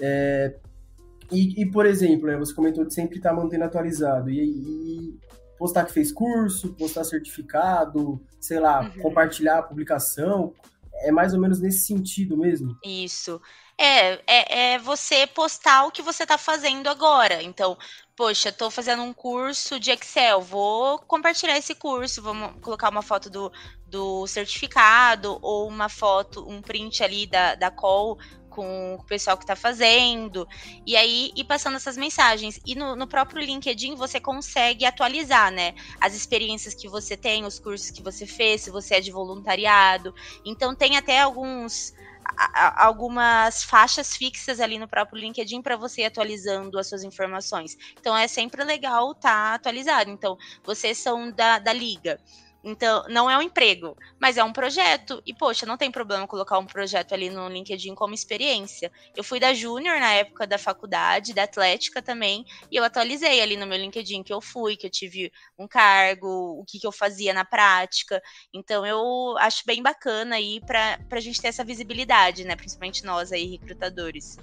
[0.00, 0.54] É,
[1.30, 4.30] e, e, por exemplo, né, você comentou de sempre estar tá mantendo atualizado.
[4.30, 5.18] E, e,
[5.58, 9.02] postar que fez curso, postar certificado, sei lá, uhum.
[9.02, 10.54] compartilhar a publicação.
[11.00, 12.76] É mais ou menos nesse sentido mesmo.
[12.84, 13.40] Isso.
[13.76, 17.40] É, é, é você postar o que você está fazendo agora.
[17.42, 17.76] Então,
[18.16, 23.30] poxa, estou fazendo um curso de Excel, vou compartilhar esse curso, vou colocar uma foto
[23.30, 23.52] do,
[23.86, 28.18] do certificado ou uma foto, um print ali da, da call
[28.58, 30.48] com o pessoal que está fazendo,
[30.84, 32.58] e aí ir passando essas mensagens.
[32.66, 35.74] E no, no, próprio LinkedIn você consegue atualizar, né?
[36.00, 40.12] As experiências que você tem, os cursos que você fez, se você é de voluntariado.
[40.44, 41.94] Então tem até alguns
[42.76, 47.76] algumas faixas fixas ali no próprio LinkedIn para você ir atualizando as suas informações.
[47.98, 50.10] Então é sempre legal estar tá atualizado.
[50.10, 52.20] Então, vocês são da, da liga.
[52.68, 55.22] Então, não é um emprego, mas é um projeto.
[55.24, 58.92] E, poxa, não tem problema colocar um projeto ali no LinkedIn como experiência.
[59.16, 63.56] Eu fui da Júnior na época da faculdade, da Atlética também, e eu atualizei ali
[63.56, 66.92] no meu LinkedIn que eu fui, que eu tive um cargo, o que, que eu
[66.92, 68.22] fazia na prática.
[68.52, 72.54] Então, eu acho bem bacana aí para a gente ter essa visibilidade, né?
[72.54, 74.36] Principalmente nós aí, recrutadores.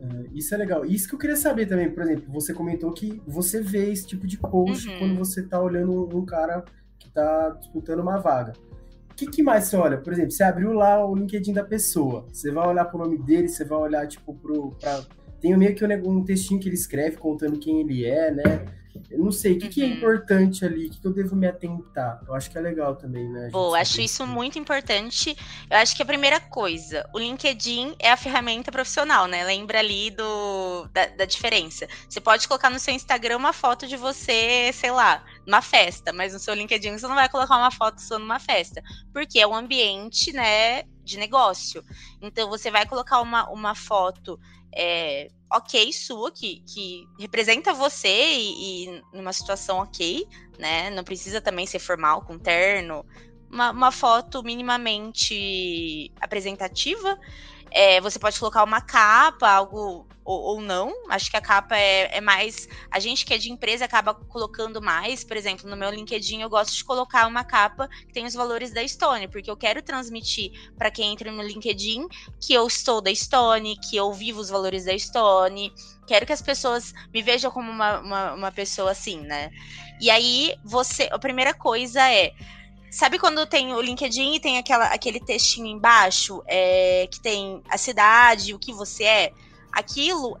[0.00, 0.84] É, isso é legal.
[0.84, 4.26] Isso que eu queria saber também, por exemplo, você comentou que você vê esse tipo
[4.26, 4.98] de post uhum.
[4.98, 6.64] quando você está olhando um cara
[7.04, 8.52] está disputando uma vaga.
[9.10, 9.96] O que, que, mais você olha?
[9.96, 13.48] Por exemplo, você abriu lá o LinkedIn da pessoa, você vai olhar pro nome dele,
[13.48, 14.70] você vai olhar, tipo, pro.
[14.80, 15.02] Pra...
[15.40, 18.66] Tem meio que um textinho que ele escreve contando quem ele é, né?
[19.10, 19.92] Eu não sei, o que, que é uhum.
[19.92, 20.86] importante ali?
[20.86, 22.20] O que, que, eu devo me atentar?
[22.26, 23.50] Eu acho que é legal também, né?
[23.52, 25.36] Pô, acho isso muito importante.
[25.70, 29.44] Eu acho que a primeira coisa, o LinkedIn é a ferramenta profissional, né?
[29.44, 31.86] Lembra ali do, da, da diferença.
[32.08, 36.32] Você pode colocar no seu Instagram uma foto de você, sei lá, numa festa, mas
[36.32, 38.82] no seu LinkedIn você não vai colocar uma foto sua numa festa.
[39.12, 40.84] Porque é um ambiente, né?
[41.06, 41.84] de negócio.
[42.20, 44.38] Então você vai colocar uma, uma foto
[44.76, 50.90] é, ok sua, que, que representa você e, e numa situação ok, né?
[50.90, 53.04] Não precisa também ser formal, com terno.
[53.50, 57.18] Uma, uma foto minimamente apresentativa.
[57.70, 60.92] É, você pode colocar uma capa, algo ou, ou não.
[61.08, 62.68] Acho que a capa é, é, mais.
[62.90, 65.22] A gente que é de empresa acaba colocando mais.
[65.22, 68.72] Por exemplo, no meu LinkedIn eu gosto de colocar uma capa que tem os valores
[68.72, 72.06] da Stone, porque eu quero transmitir para quem entra no LinkedIn
[72.40, 75.72] que eu estou da Stone, que eu vivo os valores da Stone.
[76.06, 79.50] Quero que as pessoas me vejam como uma, uma, uma pessoa assim, né?
[80.00, 81.08] E aí, você.
[81.12, 82.32] A primeira coisa é.
[82.96, 87.76] Sabe quando tem o LinkedIn e tem aquela, aquele textinho embaixo é, que tem a
[87.76, 89.32] cidade, o que você é?
[89.76, 90.40] aquilo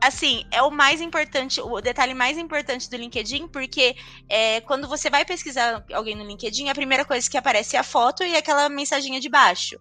[0.00, 3.96] assim, é o mais importante, o detalhe mais importante do LinkedIn, porque
[4.28, 7.82] é, quando você vai pesquisar alguém no LinkedIn, a primeira coisa que aparece é a
[7.82, 9.76] foto e aquela mensaginha de baixo.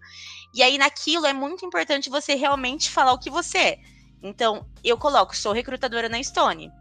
[0.56, 3.80] E aí naquilo é muito importante você realmente falar o que você é.
[4.24, 6.72] Então, eu coloco, sou recrutadora na Stone.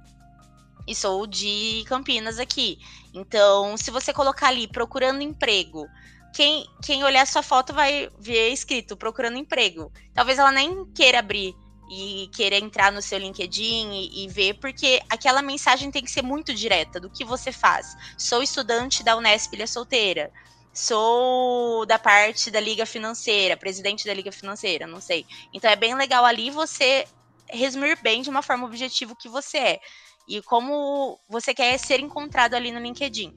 [0.86, 2.78] E sou de Campinas aqui.
[3.12, 5.86] Então, se você colocar ali procurando emprego,
[6.32, 9.90] quem, quem olhar sua foto vai ver escrito procurando emprego.
[10.14, 11.54] Talvez ela nem queira abrir
[11.90, 16.22] e querer entrar no seu LinkedIn e, e, ver, porque aquela mensagem tem que ser
[16.22, 17.96] muito direta do que você faz.
[18.18, 20.30] Sou estudante da Unesp Ilha Solteira.
[20.74, 25.24] Sou da parte da Liga Financeira, presidente da Liga Financeira, não sei.
[25.54, 27.06] Então é bem legal ali você
[27.48, 29.80] resumir bem de uma forma objetiva o que você é
[30.28, 33.34] e como você quer ser encontrado ali no LinkedIn.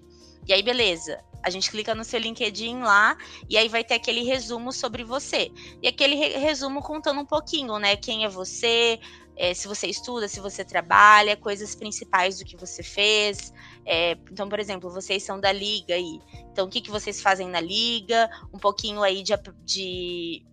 [0.48, 1.24] E aí, beleza.
[1.44, 3.18] A gente clica no seu LinkedIn lá
[3.50, 5.52] e aí vai ter aquele resumo sobre você.
[5.82, 7.96] E aquele re resumo contando um pouquinho, né?
[7.96, 9.00] Quem é você,
[9.38, 13.54] é, se você estuda, se você trabalha, coisas principais do que você fez.
[13.86, 16.20] É, então, por exemplo, vocês são da liga aí.
[16.52, 18.30] Então, o que, que vocês fazem na liga?
[18.54, 20.46] Um pouquinho aí de, de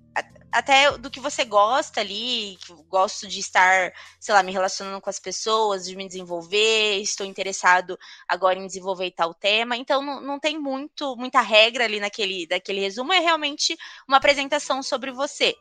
[0.53, 2.57] até do que você gosta ali,
[2.89, 7.99] gosto de estar, sei lá, me relacionando com as pessoas, de me desenvolver, estou interessado
[8.27, 9.77] agora em desenvolver tal tema.
[9.77, 13.77] Então não, não tem muito, muita regra ali naquele, daquele resumo, é realmente
[14.09, 15.55] uma apresentação sobre você.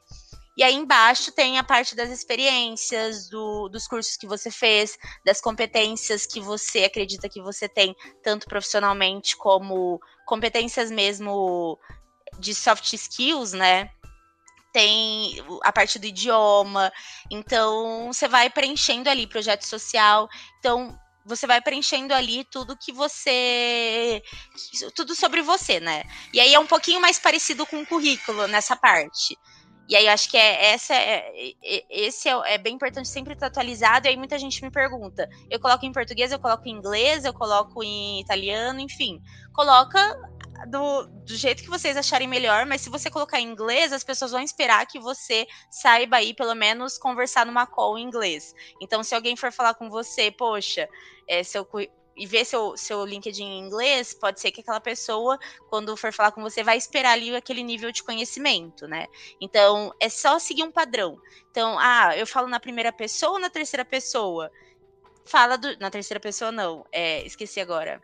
[0.57, 5.41] E aí embaixo tem a parte das experiências, do, dos cursos que você fez, das
[5.41, 11.77] competências que você acredita que você tem, tanto profissionalmente como competências mesmo
[12.39, 13.89] de soft skills, né?
[14.75, 16.91] Tem a parte do idioma.
[17.31, 20.27] Então, você vai preenchendo ali projeto social.
[20.59, 24.21] Então, você vai preenchendo ali tudo que você.
[24.93, 26.03] Tudo sobre você, né?
[26.33, 29.38] E aí é um pouquinho mais parecido com o currículo nessa parte.
[29.88, 31.23] E aí, acho que é, essa é
[31.89, 34.07] esse é, é, bem importante sempre estar atualizado.
[34.07, 37.33] E aí, muita gente me pergunta: eu coloco em português, eu coloco em inglês, eu
[37.33, 39.21] coloco em italiano, enfim.
[39.53, 40.19] Coloca
[40.67, 44.31] do, do jeito que vocês acharem melhor, mas se você colocar em inglês, as pessoas
[44.31, 48.53] vão esperar que você saiba aí, pelo menos, conversar numa call em inglês.
[48.81, 50.87] Então, se alguém for falar com você, poxa,
[51.27, 51.67] é, seu,
[52.15, 55.37] e ver seu, seu LinkedIn em inglês, pode ser que aquela pessoa,
[55.69, 59.07] quando for falar com você, vai esperar ali aquele nível de conhecimento, né?
[59.41, 61.19] Então, é só seguir um padrão.
[61.51, 64.49] Então, ah, eu falo na primeira pessoa ou na terceira pessoa?
[65.25, 65.77] Fala do.
[65.79, 66.85] Na terceira pessoa, não.
[66.91, 68.01] É, esqueci agora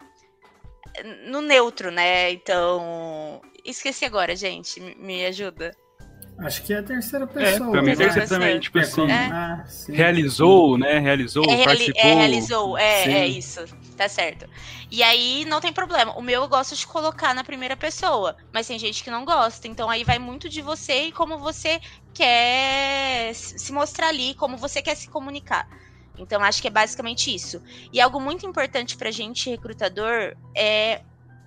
[1.28, 2.32] no neutro, né?
[2.32, 3.42] Então.
[3.64, 4.80] Esqueci agora, gente.
[4.98, 5.72] Me ajuda.
[6.40, 7.68] Acho que é a terceira pessoa.
[7.70, 9.12] É, pra mim, terceira também, tipo é, assim.
[9.12, 9.30] É.
[9.32, 10.98] Ah, realizou, né?
[10.98, 12.02] Realizou, é, participou.
[12.02, 13.64] É, realizou, é, é isso.
[13.96, 14.50] Tá certo.
[14.90, 16.18] E aí não tem problema.
[16.18, 19.68] O meu eu gosto de colocar na primeira pessoa, mas tem gente que não gosta.
[19.68, 21.80] Então aí vai muito de você e como você
[22.14, 25.68] quer se mostrar ali, como você quer se comunicar.
[26.18, 27.62] Então, acho que é basicamente isso.
[27.92, 31.02] E algo muito importante para a gente, recrutador, é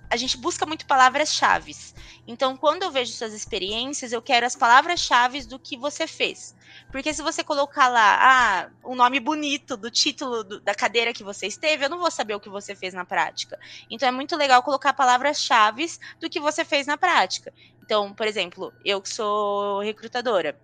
[0.09, 1.75] a gente busca muito palavras-chave.
[2.27, 6.55] Então, quando eu vejo suas experiências, eu quero as palavras-chave do que você fez.
[6.91, 11.23] Porque se você colocar lá, ah, um nome bonito do título do, da cadeira que
[11.23, 13.59] você esteve, eu não vou saber o que você fez na prática.
[13.89, 15.85] Então, é muito legal colocar palavras-chave
[16.19, 17.53] do que você fez na prática.
[17.83, 20.59] Então, por exemplo, eu que sou recrutadora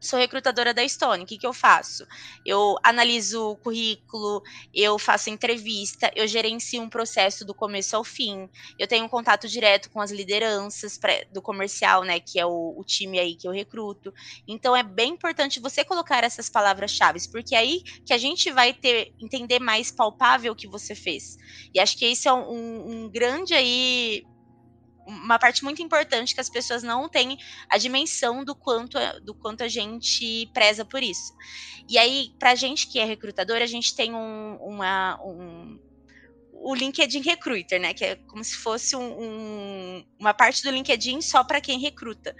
[0.00, 2.06] sou recrutadora da Stone, o que, que eu faço?
[2.44, 4.42] Eu analiso o currículo,
[4.74, 9.46] eu faço entrevista, eu gerencio um processo do começo ao fim, eu tenho um contato
[9.46, 13.46] direto com as lideranças pra, do comercial, né, que é o, o, time aí que
[13.46, 14.12] eu recruto.
[14.48, 18.72] Então é bem importante você colocar essas palavras-chave, porque é aí que a gente vai
[18.72, 21.36] ter entender mais palpável o que você fez.
[21.74, 24.24] E acho que esse é um, um grande aí
[25.10, 29.62] uma parte muito importante que as pessoas não têm a dimensão do quanto, do quanto
[29.62, 31.34] a gente preza por isso.
[31.88, 35.78] E aí, para a gente que é recrutador, a gente tem um, uma, um,
[36.52, 37.92] o LinkedIn Recruiter, né?
[37.92, 42.34] Que é como se fosse um, um, uma parte do LinkedIn só para quem recruta.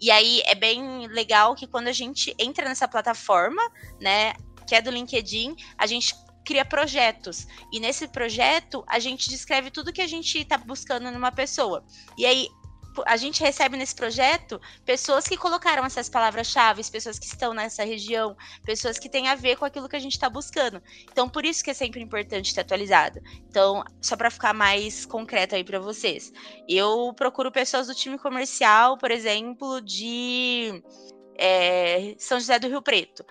[0.00, 3.62] E aí é bem legal que quando a gente entra nessa plataforma,
[4.00, 4.32] né,
[4.66, 7.46] que é do LinkedIn, a gente cria projetos.
[7.72, 11.84] E nesse projeto, a gente descreve tudo que a gente está buscando numa pessoa.
[12.16, 12.48] E aí,
[13.06, 18.36] a gente recebe nesse projeto pessoas que colocaram essas palavras-chave, pessoas que estão nessa região,
[18.64, 20.82] pessoas que têm a ver com aquilo que a gente está buscando.
[21.10, 23.20] Então, por isso que é sempre importante ter atualizado.
[23.48, 26.32] Então, só para ficar mais concreto aí para vocês,
[26.68, 30.82] eu procuro pessoas do time comercial, por exemplo, de
[31.38, 33.24] é, São José do Rio Preto.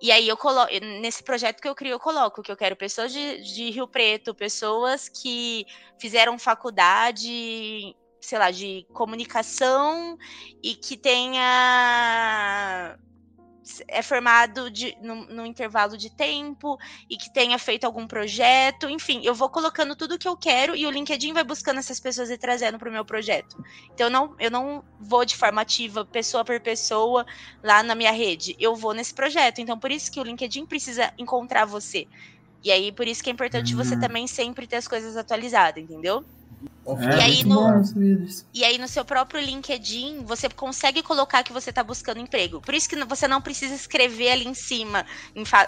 [0.00, 3.12] E aí eu coloco, nesse projeto que eu crio, eu coloco que eu quero pessoas
[3.12, 5.66] de, de Rio Preto, pessoas que
[5.98, 7.94] fizeram faculdade
[8.26, 10.18] sei lá, de comunicação
[10.62, 12.98] e que tenha
[13.88, 16.78] é formado de, no, no, intervalo de tempo
[17.10, 20.86] e que tenha feito algum projeto, enfim, eu vou colocando tudo que eu quero e
[20.86, 23.62] o LinkedIn vai buscando essas pessoas e trazendo para o meu projeto.
[23.92, 27.26] Então eu não, eu não vou de forma ativa, pessoa por pessoa,
[27.62, 28.56] lá na minha rede.
[28.58, 29.60] Eu vou nesse projeto.
[29.60, 32.06] Então por isso que o LinkedIn precisa encontrar você.
[32.62, 33.84] E aí por isso que é importante uhum.
[33.84, 36.24] você também sempre ter as coisas atualizadas, entendeu?
[36.88, 37.82] É, e, aí no,
[38.54, 42.60] e aí no seu próprio LinkedIn, você consegue colocar que você está buscando emprego.
[42.60, 45.04] Por isso que você não precisa escrever ali em cima,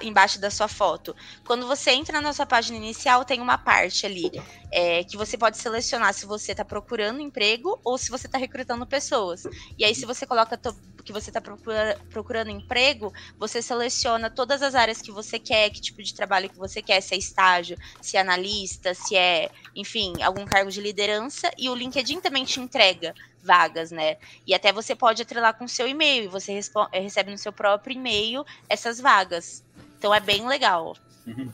[0.00, 1.16] embaixo da sua foto.
[1.44, 4.30] Quando você entra na sua página inicial, tem uma parte ali
[4.70, 8.86] é, que você pode selecionar se você está procurando emprego ou se você está recrutando
[8.86, 9.42] pessoas.
[9.76, 10.56] E aí, se você coloca
[11.04, 15.80] que você está procura, procurando emprego, você seleciona todas as áreas que você quer, que
[15.80, 20.12] tipo de trabalho que você quer, se é estágio, se é analista, se é, enfim,
[20.22, 24.16] algum cargo de liderança, e o LinkedIn também te entrega vagas, né?
[24.46, 26.60] E até você pode atrelar com o seu e-mail, e você
[26.92, 29.64] eh, recebe no seu próprio e-mail essas vagas.
[29.98, 30.96] Então é bem legal.
[31.26, 31.48] Uhum.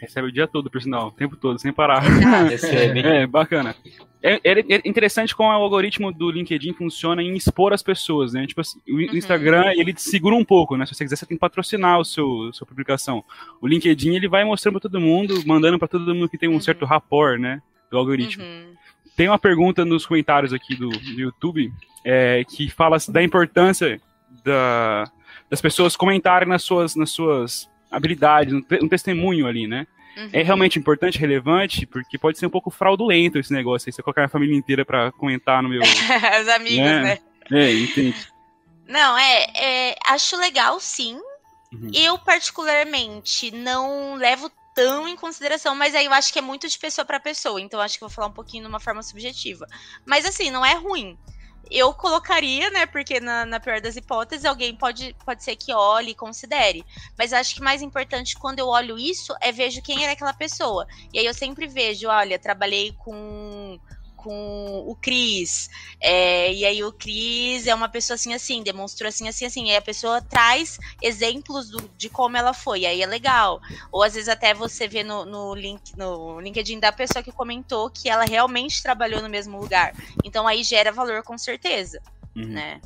[0.00, 2.00] Recebe o dia todo, por sinal, o tempo todo, sem parar.
[2.00, 3.00] Recebe.
[3.04, 3.74] é, bacana.
[4.22, 8.46] É, é, interessante como o algoritmo do LinkedIn funciona em expor as pessoas, né?
[8.46, 9.16] Tipo assim, o uhum.
[9.16, 10.86] Instagram, ele te segura um pouco, né?
[10.86, 13.22] Se você quiser, você tem que patrocinar o seu sua publicação.
[13.60, 16.54] O LinkedIn, ele vai mostrando para todo mundo, mandando para todo mundo que tem um
[16.54, 16.60] uhum.
[16.60, 17.60] certo rapport, né?
[17.94, 18.42] Do algoritmo.
[18.42, 18.74] Uhum.
[19.16, 21.72] Tem uma pergunta nos comentários aqui do, do YouTube
[22.04, 24.00] é, que fala da importância
[24.44, 25.08] da,
[25.48, 29.86] das pessoas comentarem nas suas, nas suas habilidades, um testemunho ali, né?
[30.16, 30.30] Uhum.
[30.32, 33.92] É realmente importante, relevante, porque pode ser um pouco fraudulento esse negócio aí.
[33.92, 35.82] Você colocar a família inteira para comentar no meu.
[36.42, 37.00] Os amigos, né?
[37.00, 37.18] né?
[37.52, 38.26] É, entende.
[38.88, 41.16] Não, é, é, Acho legal, sim.
[41.72, 41.90] Uhum.
[41.94, 46.78] Eu, particularmente, não levo tão em consideração, mas aí eu acho que é muito de
[46.78, 49.66] pessoa para pessoa, então acho que vou falar um pouquinho de uma forma subjetiva.
[50.04, 51.16] Mas assim, não é ruim
[51.70, 52.86] eu colocaria, né?
[52.86, 56.84] Porque na, na, pior das hipóteses, alguém pode, pode ser que olhe e considere.
[57.18, 60.86] Mas acho que mais importante quando eu olho isso é vejo quem era aquela pessoa.
[61.12, 63.78] E aí eu sempre vejo, olha, trabalhei com
[64.24, 65.68] com o Cris.
[66.00, 69.66] É, e aí o Cris é uma pessoa assim, assim, demonstrou assim, assim, assim.
[69.68, 72.80] E a pessoa traz exemplos do, de como ela foi.
[72.80, 73.60] E aí é legal.
[73.92, 77.90] Ou às vezes até você vê no, no, link, no LinkedIn da pessoa que comentou
[77.90, 79.94] que ela realmente trabalhou no mesmo lugar.
[80.24, 82.00] Então aí gera valor com certeza.
[82.34, 82.46] Uhum.
[82.46, 82.80] Né?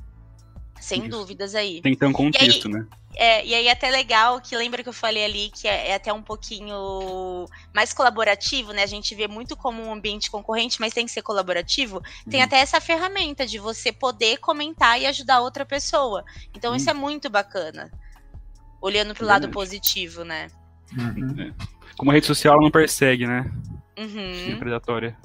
[0.80, 1.10] Sem Isso.
[1.10, 1.80] dúvidas aí.
[1.80, 2.86] Tem que ter um contexto, aí, né?
[3.16, 5.94] É, e aí é até legal que lembra que eu falei ali que é, é,
[5.94, 8.82] até um pouquinho mais colaborativo, né?
[8.82, 12.00] A gente vê muito como um ambiente concorrente, mas tem que ser colaborativo.
[12.30, 12.46] Tem uhum.
[12.46, 16.24] até essa ferramenta de você poder comentar e ajudar outra pessoa.
[16.54, 16.76] Então uhum.
[16.76, 17.90] isso é muito bacana.
[18.80, 20.48] Olhando para o lado positivo, né?
[20.96, 21.34] Uhum.
[21.40, 21.52] É.
[21.96, 23.50] Como a rede social não persegue, né?
[23.98, 24.52] Uhum.
[24.52, 25.16] É predatória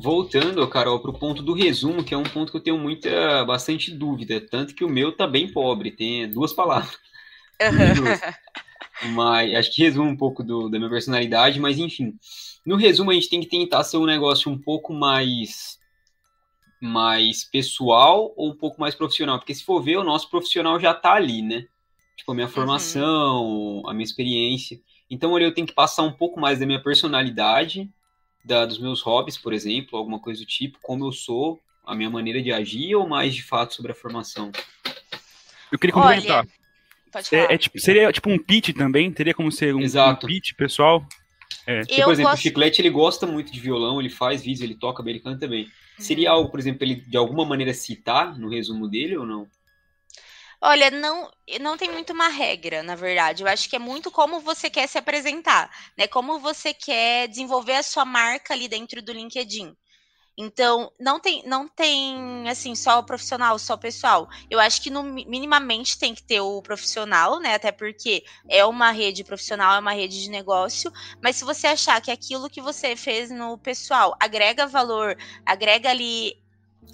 [0.00, 3.44] voltando, Carol, para o ponto do resumo, que é um ponto que eu tenho muita,
[3.44, 6.96] bastante dúvida, tanto que o meu tá bem pobre, tem duas palavras.
[9.12, 12.14] mas acho que resume um pouco do, da minha personalidade, mas enfim.
[12.64, 15.76] No resumo, a gente tem que tentar ser um negócio um pouco mais
[16.80, 20.94] mais pessoal ou um pouco mais profissional, porque se for ver, o nosso profissional já
[20.94, 21.66] tá ali, né?
[22.16, 22.52] Tipo, a minha uhum.
[22.52, 23.88] formação, uhum.
[23.88, 24.80] a minha experiência.
[25.10, 27.90] Então, ali eu tenho que passar um pouco mais da minha personalidade
[28.48, 32.08] da, dos meus hobbies, por exemplo, alguma coisa do tipo, como eu sou, a minha
[32.08, 34.50] maneira de agir, ou mais de fato sobre a formação?
[35.70, 36.46] Eu queria complementar.
[37.30, 39.12] É, é, tipo, seria tipo um pitch também?
[39.12, 41.06] Teria como ser um, um pitch pessoal?
[41.66, 41.80] É.
[41.80, 42.40] Porque, por exemplo, gosto...
[42.40, 45.40] o Chiclete ele gosta muito de violão, ele faz vídeos, ele toca bem, ele canta
[45.40, 45.64] também.
[45.64, 45.70] Uhum.
[45.98, 49.46] Seria algo, por exemplo, ele de alguma maneira citar no resumo dele ou não?
[50.60, 51.30] Olha, não,
[51.60, 53.42] não tem muito uma regra, na verdade.
[53.42, 56.06] Eu acho que é muito como você quer se apresentar, né?
[56.08, 59.72] Como você quer desenvolver a sua marca ali dentro do LinkedIn.
[60.38, 64.28] Então, não tem, não tem assim, só o profissional, só o pessoal.
[64.50, 67.54] Eu acho que no, minimamente tem que ter o profissional, né?
[67.54, 70.92] Até porque é uma rede profissional, é uma rede de negócio.
[71.22, 76.34] Mas se você achar que aquilo que você fez no pessoal agrega valor, agrega ali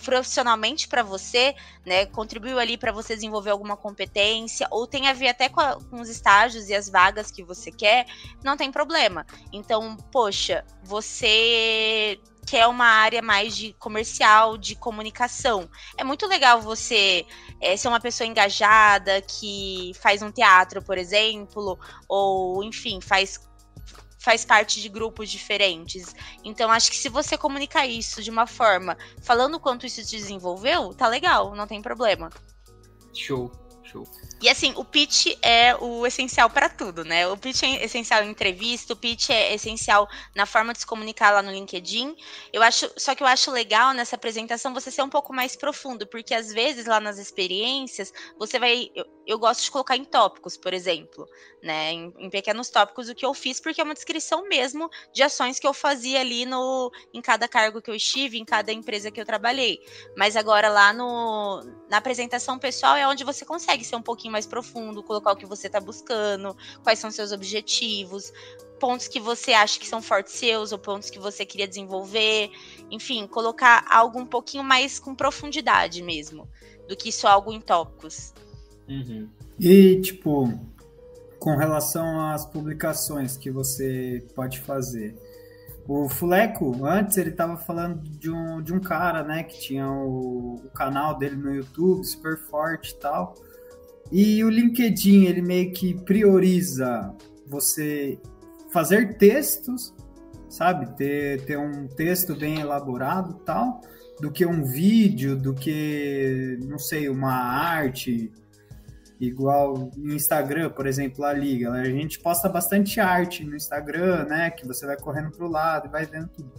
[0.03, 5.29] profissionalmente para você, né, contribuiu ali para você desenvolver alguma competência, ou tem a ver
[5.29, 8.07] até com, a, com, os estágios e as vagas que você quer,
[8.43, 9.27] não tem problema.
[9.53, 15.69] Então, poxa, você quer uma área mais de comercial, de comunicação.
[15.97, 17.27] É muito legal você
[17.61, 21.79] é, ser uma pessoa engajada, que faz um teatro, por exemplo,
[22.09, 23.41] ou enfim, faz
[24.25, 26.15] faz parte de grupos diferentes.
[26.43, 30.95] Então, acho que se você comunicar isso de uma forma, falando quanto isso te desenvolveu,
[30.95, 32.31] tá legal, não tem problema.
[33.13, 33.53] Show,
[33.95, 34.07] show.
[34.43, 37.27] E assim, o pitch é o essencial para tudo, né?
[37.29, 41.31] O pitch é essencial em entrevista, o pitch é essencial na forma de se comunicar
[41.31, 42.15] lá no LinkedIn.
[42.53, 46.07] Eu acho, só que eu acho legal nessa apresentação você ser um pouco mais profundo,
[46.07, 50.57] porque às vezes lá nas experiências você vai, eu, eu gosto de colocar em tópicos,
[50.57, 51.27] por exemplo,
[51.63, 51.93] né?
[51.93, 55.59] Em, em, pequenos tópicos o que eu fiz, porque é uma descrição mesmo de ações
[55.59, 59.21] que eu fazia ali no, em cada cargo que eu estive, em cada empresa que
[59.21, 59.81] eu trabalhei.
[60.17, 64.47] Mas agora lá no, na apresentação pessoal é onde você consegue ser um pouquinho mais
[64.47, 68.33] profundo, colocar o que você está buscando, quais são seus objetivos,
[68.81, 72.51] pontos que você acha que são fortes seus ou pontos que você queria desenvolver,
[72.91, 76.49] enfim, colocar algo um pouquinho mais com profundidade mesmo,
[76.89, 78.35] do que só algo em tópicos.
[78.89, 79.29] Uhum.
[79.59, 80.53] E, tipo,
[81.39, 85.17] com relação às publicações que você pode fazer,
[85.87, 90.55] o Fuleco, antes ele estava falando de um, de um cara, né, que tinha o,
[90.55, 93.35] o canal dele no YouTube, super forte e tal,
[94.17, 97.13] e o LinkedIn, ele meio que prioriza
[97.49, 98.17] você
[98.73, 99.93] fazer textos,
[100.49, 100.97] sabe?
[100.97, 103.81] Ter, ter um texto bem elaborado tal,
[104.21, 108.31] do que um vídeo, do que, não sei, uma arte,
[109.19, 111.73] igual no Instagram, por exemplo, a liga.
[111.73, 114.49] A gente posta bastante arte no Instagram, né?
[114.49, 116.53] Que você vai correndo para o lado e vai vendo tudo.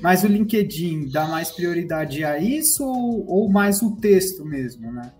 [0.00, 5.12] Mas o LinkedIn dá mais prioridade a isso ou, ou mais o texto mesmo, né?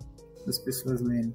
[0.46, 1.34] Das pessoas lendo?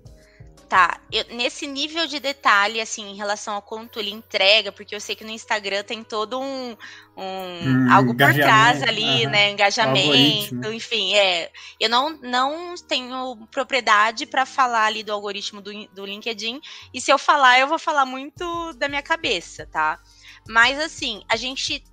[0.72, 5.02] Tá, eu, nesse nível de detalhe, assim, em relação a quanto ele entrega, porque eu
[5.02, 6.78] sei que no Instagram tem todo um,
[7.18, 9.52] um hum, algo por trás ali, né?
[9.52, 11.52] Engajamento, enfim, é.
[11.78, 16.62] Eu não, não tenho propriedade para falar ali do algoritmo do, do LinkedIn,
[16.94, 20.00] e se eu falar, eu vou falar muito da minha cabeça, tá?
[20.48, 21.84] Mas assim, a gente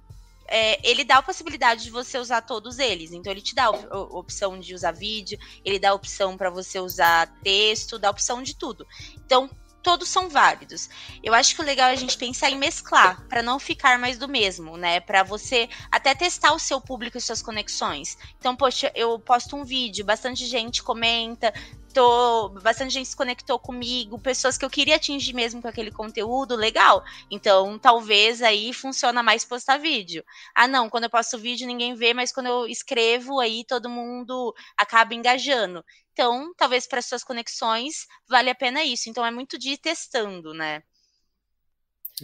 [0.48, 3.12] é, ele dá a possibilidade de você usar todos eles.
[3.12, 6.80] Então, ele te dá a opção de usar vídeo, ele dá a opção para você
[6.80, 8.86] usar texto, dá a opção de tudo.
[9.24, 9.48] Então,
[9.82, 10.88] todos são válidos.
[11.22, 14.18] Eu acho que o legal é a gente pensar em mesclar, para não ficar mais
[14.18, 15.00] do mesmo, né?
[15.00, 18.18] Para você até testar o seu público e suas conexões.
[18.38, 21.52] Então, poxa, eu posto um vídeo, bastante gente comenta,
[21.98, 26.54] tô, bastante gente se conectou comigo, pessoas que eu queria atingir mesmo com aquele conteúdo,
[26.54, 27.02] legal.
[27.28, 30.22] Então, talvez aí funciona mais postar vídeo.
[30.54, 34.54] Ah, não, quando eu posto vídeo ninguém vê, mas quando eu escrevo aí todo mundo
[34.76, 35.84] acaba engajando.
[36.12, 39.10] Então, talvez para suas conexões vale a pena isso.
[39.10, 40.84] Então, é muito de ir testando, né?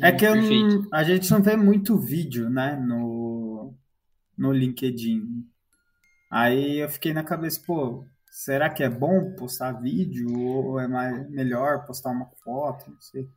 [0.00, 3.74] É que não, a gente não vê muito vídeo, né, no,
[4.38, 5.48] no LinkedIn.
[6.30, 8.04] Aí eu fiquei na cabeça, pô,
[8.34, 12.90] Será que é bom postar vídeo ou é mais, melhor postar uma foto?
[12.90, 13.30] Não sei.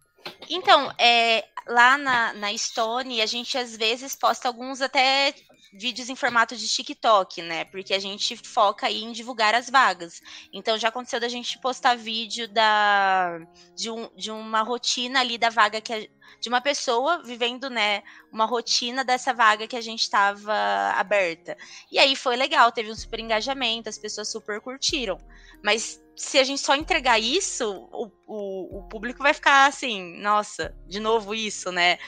[0.49, 5.34] Então, é, lá na, na Stone, a gente às vezes posta alguns até
[5.74, 7.65] vídeos em formato de TikTok, né?
[7.65, 10.22] Porque a gente foca aí em divulgar as vagas.
[10.51, 13.39] Então já aconteceu da gente postar vídeo da
[13.76, 15.99] de, um, de uma rotina ali da vaga que a,
[16.39, 20.53] de uma pessoa vivendo, né, uma rotina dessa vaga que a gente estava
[20.95, 21.57] aberta.
[21.91, 25.18] E aí foi legal, teve um super engajamento, as pessoas super curtiram.
[25.63, 30.76] Mas se a gente só entregar isso, o, o, o público vai ficar assim, nossa,
[30.88, 31.99] de novo isso, né?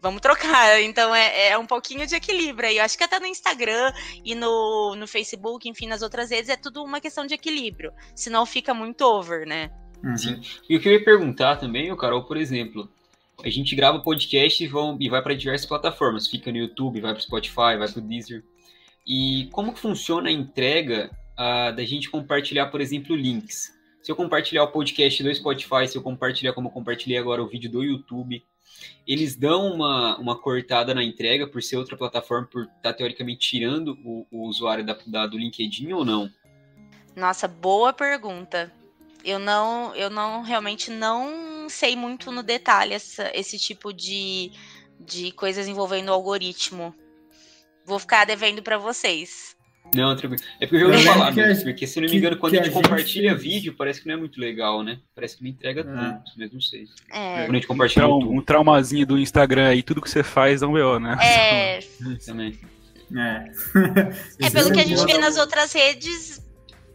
[0.00, 0.48] Vamos trocar.
[0.80, 2.78] Então é, é um pouquinho de equilíbrio aí.
[2.78, 3.92] Eu acho que até no Instagram
[4.24, 7.92] e no, no Facebook, enfim, nas outras redes, é tudo uma questão de equilíbrio.
[8.14, 9.70] Senão fica muito over, né?
[10.02, 10.16] Uhum.
[10.16, 10.40] Sim.
[10.68, 12.90] E o que eu ia perguntar também, o Carol, por exemplo,
[13.44, 16.26] a gente grava podcast e, vão, e vai para diversas plataformas.
[16.26, 18.42] Fica no YouTube, vai para Spotify, vai para o Deezer.
[19.06, 23.72] E como que funciona a entrega uh, da gente compartilhar, por exemplo, links?
[24.02, 27.48] Se eu compartilhar o podcast do Spotify, se eu compartilhar como eu compartilhei agora o
[27.48, 28.42] vídeo do YouTube,
[29.06, 33.40] eles dão uma, uma cortada na entrega por ser outra plataforma, por estar tá, teoricamente
[33.48, 36.30] tirando o, o usuário da, da, do LinkedIn ou não?
[37.16, 38.72] Nossa, boa pergunta.
[39.24, 44.52] Eu não, eu não realmente não sei muito no detalhe essa, esse tipo de,
[45.00, 46.94] de coisas envolvendo o algoritmo.
[47.84, 49.57] Vou ficar devendo para vocês.
[49.94, 50.42] Não, tranquilo.
[50.60, 52.70] É porque eu já ouvi falar mesmo, porque se não me engano, quando a gente
[52.70, 53.40] compartilha gente...
[53.40, 54.98] vídeo, parece que não é muito legal, né?
[55.14, 55.84] Parece que não entrega é.
[55.84, 56.86] tudo, mesmo não sei.
[57.10, 57.44] É.
[57.44, 60.66] Quando a gente compartilha um, um traumazinho do Instagram aí, tudo que você faz é
[60.66, 61.16] um BO, né?
[61.22, 61.80] É.
[62.24, 62.58] Também.
[63.16, 63.50] É.
[64.46, 66.42] é pelo que a gente vê nas outras redes,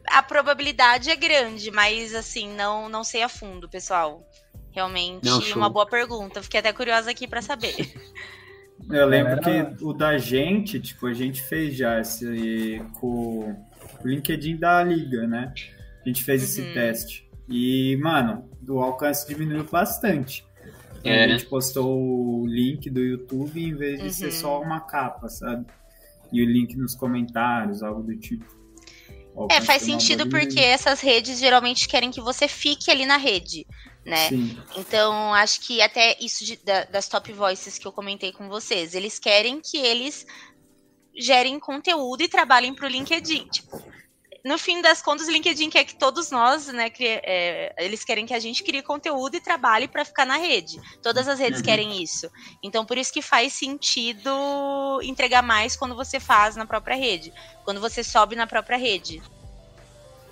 [0.08, 4.24] a probabilidade é grande, mas assim, não, não sei a fundo, pessoal.
[4.72, 6.42] Realmente, não, uma boa pergunta.
[6.42, 7.76] Fiquei até curiosa aqui para saber.
[8.90, 13.56] Eu lembro que o da gente, tipo, a gente fez já esse com
[14.04, 15.54] o LinkedIn da liga, né?
[16.04, 16.48] A gente fez uhum.
[16.48, 17.30] esse teste.
[17.48, 20.46] E, mano, o alcance diminuiu bastante.
[21.04, 24.12] É, a gente postou o link do YouTube em vez de uhum.
[24.12, 25.66] ser só uma capa, sabe?
[26.32, 28.63] E o link nos comentários, algo do tipo.
[29.50, 33.66] É, faz sentido porque essas redes geralmente querem que você fique ali na rede,
[34.06, 34.30] né?
[34.30, 34.58] Sim.
[34.78, 38.94] Então, acho que até isso de, da, das top voices que eu comentei com vocês,
[38.94, 40.26] eles querem que eles
[41.16, 43.48] gerem conteúdo e trabalhem para o LinkedIn.
[43.48, 43.82] Tipo,
[44.44, 48.26] no fim das contas, o LinkedIn quer que todos nós, né, crie, é, eles querem
[48.26, 50.82] que a gente crie conteúdo e trabalhe para ficar na rede.
[51.02, 51.66] Todas as redes uhum.
[51.66, 52.30] querem isso.
[52.62, 54.30] Então, por isso que faz sentido
[55.02, 57.34] entregar mais quando você faz na própria rede,
[57.64, 59.22] quando você sobe na própria rede.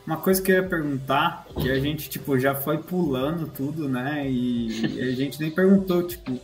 [0.06, 4.30] Uma coisa que eu ia perguntar, que a gente, tipo, já foi pulando tudo, né?
[4.30, 6.38] E a gente nem perguntou, tipo,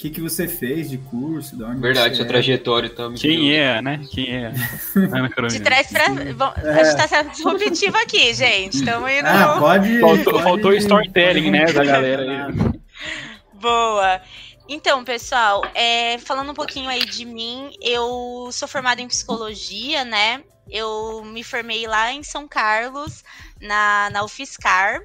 [0.00, 1.54] que, que você fez de curso?
[1.54, 2.28] De onde Verdade, sua é.
[2.28, 3.18] trajetória também.
[3.18, 4.00] Quem é, né?
[4.10, 4.50] Quem é?
[5.46, 6.08] de trás pra.
[6.08, 6.80] Bom, é.
[6.80, 8.78] A gente tá sendo disruptivo aqui, gente.
[8.78, 9.26] Estamos indo.
[9.26, 10.00] Ah, pode.
[10.00, 12.80] Faltou, pode faltou storytelling, né, da galera aí.
[13.60, 14.22] Boa.
[14.66, 20.42] Então, pessoal, é, falando um pouquinho aí de mim, eu sou formada em psicologia, né?
[20.70, 23.22] Eu me formei lá em São Carlos,
[23.60, 25.02] na, na UFSCar.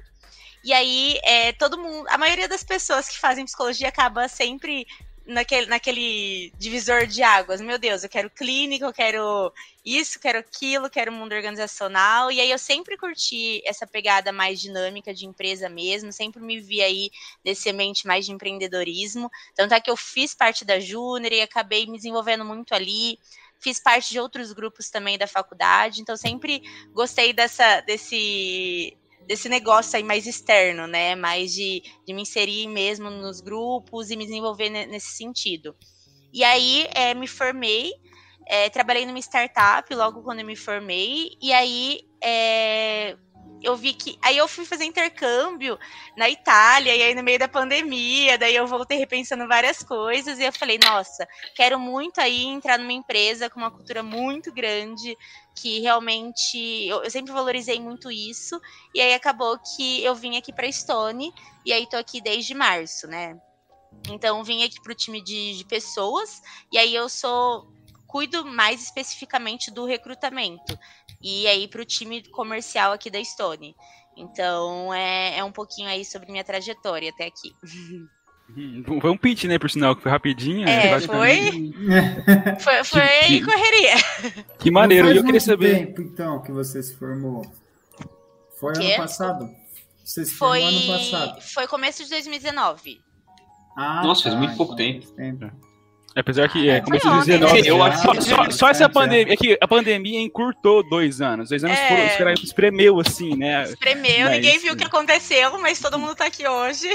[0.66, 4.84] E aí, é, todo mundo, a maioria das pessoas que fazem psicologia acaba sempre
[5.24, 7.60] naquele, naquele divisor de águas.
[7.60, 9.52] Meu Deus, eu quero clínica, eu quero
[9.84, 12.32] isso, quero aquilo, quero mundo organizacional.
[12.32, 16.82] E aí eu sempre curti essa pegada mais dinâmica de empresa mesmo, sempre me vi
[16.82, 17.12] aí
[17.44, 19.30] nesse ambiente mais de empreendedorismo.
[19.54, 23.20] Tanto é que eu fiz parte da Júnior e acabei me desenvolvendo muito ali.
[23.60, 26.60] Fiz parte de outros grupos também da faculdade, então sempre
[26.92, 31.14] gostei dessa, desse desse negócio aí mais externo, né?
[31.14, 35.76] Mais de, de me inserir mesmo nos grupos e me desenvolver nesse sentido.
[36.32, 37.92] E aí é, me formei,
[38.46, 43.16] é, trabalhei numa startup logo quando eu me formei, e aí é,
[43.62, 44.18] eu vi que.
[44.22, 45.78] Aí eu fui fazer intercâmbio
[46.16, 50.44] na Itália, e aí no meio da pandemia, daí eu voltei repensando várias coisas, e
[50.44, 55.16] eu falei, nossa, quero muito aí entrar numa empresa com uma cultura muito grande,
[55.54, 56.86] que realmente.
[56.86, 58.60] Eu, eu sempre valorizei muito isso,
[58.94, 61.32] e aí acabou que eu vim aqui para Stone,
[61.64, 63.36] e aí tô aqui desde março, né?
[64.10, 66.40] Então vim aqui pro time de, de pessoas,
[66.70, 67.75] e aí eu sou
[68.16, 70.78] cuido mais especificamente do recrutamento
[71.20, 73.76] e aí para o time comercial aqui da Stone.
[74.16, 77.52] Então é, é um pouquinho aí sobre minha trajetória até aqui.
[78.56, 80.66] Hum, foi um pitch, né, por sinal, que foi rapidinho.
[80.66, 81.08] É, né, foi...
[82.60, 82.84] foi.
[82.84, 83.94] Foi, que, correria.
[84.60, 85.86] Que maneiro, e eu queria saber.
[85.86, 87.44] tempo, então, que você se formou?
[88.58, 88.92] Foi que?
[88.92, 89.50] ano passado?
[90.02, 90.60] Você se foi...
[90.60, 91.40] formou ano passado?
[91.42, 93.00] Foi começo de 2019.
[93.76, 95.06] Ah, Nossa, tá, faz muito pouco tempo.
[95.08, 95.50] tempo.
[96.16, 97.68] Apesar que é, começou a 19.
[97.68, 99.34] Eu acho só, só, só essa pandemia.
[99.34, 101.50] É que a pandemia encurtou dois anos.
[101.50, 102.16] Dois anos é.
[102.16, 103.64] foram, espremeu, assim, né?
[103.64, 106.88] Espremeu, mas, ninguém viu o que aconteceu, mas todo mundo tá aqui hoje.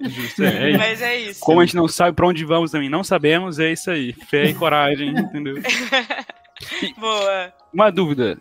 [0.00, 1.40] Justo, é, é mas é isso.
[1.40, 4.14] Como a gente não sabe pra onde vamos também, não sabemos, é isso aí.
[4.30, 5.56] Fé e coragem, entendeu?
[6.96, 7.52] Boa.
[7.70, 8.38] Uma dúvida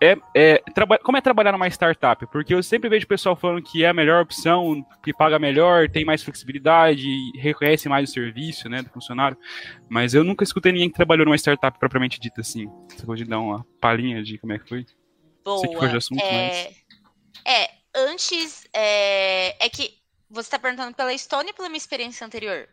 [0.00, 0.62] é, é,
[1.02, 2.26] como é trabalhar numa startup?
[2.26, 6.04] Porque eu sempre vejo pessoal falando que é a melhor opção, que paga melhor, tem
[6.04, 7.06] mais flexibilidade,
[7.36, 9.36] reconhece mais o serviço né, do funcionário.
[9.88, 12.66] Mas eu nunca escutei ninguém que trabalhou numa startup propriamente dita assim.
[12.88, 14.86] Você pode dar uma palhinha de como é que foi?
[15.44, 15.58] Boa.
[15.58, 16.32] Sei que foi de assunto, é...
[16.32, 16.84] mas...
[17.46, 19.98] É, antes, é, é que
[20.30, 22.68] você está perguntando pela Estônia ou pela minha experiência anterior?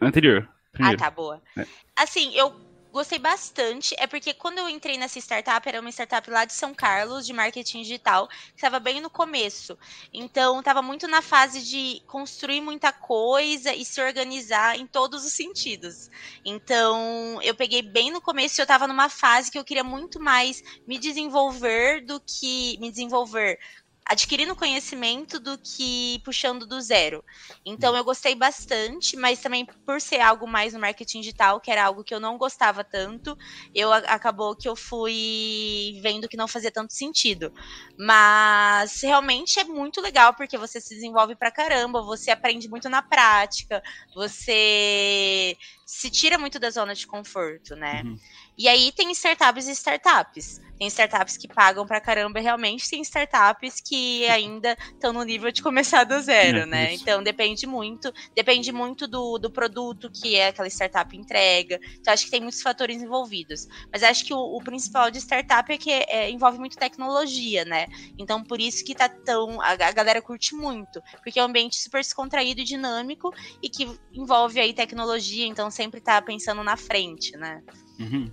[0.00, 0.48] Anterior.
[0.72, 0.96] Primeiro.
[0.96, 1.42] Ah, tá, boa.
[1.56, 1.66] É.
[1.96, 6.46] Assim, eu Gostei bastante, é porque quando eu entrei nessa startup, era uma startup lá
[6.46, 9.78] de São Carlos, de marketing digital, que estava bem no começo.
[10.10, 15.34] Então, estava muito na fase de construir muita coisa e se organizar em todos os
[15.34, 16.10] sentidos.
[16.42, 20.18] Então, eu peguei bem no começo e eu estava numa fase que eu queria muito
[20.18, 23.60] mais me desenvolver do que me desenvolver
[24.08, 27.22] adquirindo conhecimento do que puxando do zero.
[27.64, 31.84] Então eu gostei bastante, mas também por ser algo mais no marketing digital, que era
[31.84, 33.36] algo que eu não gostava tanto,
[33.74, 37.52] eu acabou que eu fui vendo que não fazia tanto sentido.
[37.98, 43.02] Mas realmente é muito legal porque você se desenvolve pra caramba, você aprende muito na
[43.02, 43.82] prática,
[44.14, 48.04] você se tira muito da zona de conforto, né?
[48.04, 48.20] Uhum.
[48.58, 50.60] E aí tem startups e startups.
[50.78, 55.60] Tem startups que pagam pra caramba realmente, tem startups que ainda estão no nível de
[55.60, 56.94] começar do zero, é, né?
[56.94, 57.02] Isso.
[57.02, 61.80] Então depende muito, depende muito do, do produto que é aquela startup entrega.
[62.00, 63.66] Então acho que tem muitos fatores envolvidos.
[63.92, 67.86] Mas acho que o, o principal de startup é que é, envolve muito tecnologia, né?
[68.16, 69.60] Então por isso que tá tão.
[69.60, 71.02] A, a galera curte muito.
[71.24, 76.00] Porque é um ambiente super descontraído e dinâmico e que envolve aí tecnologia, então sempre
[76.00, 77.62] tá pensando na frente, né?
[77.98, 78.30] Uhum.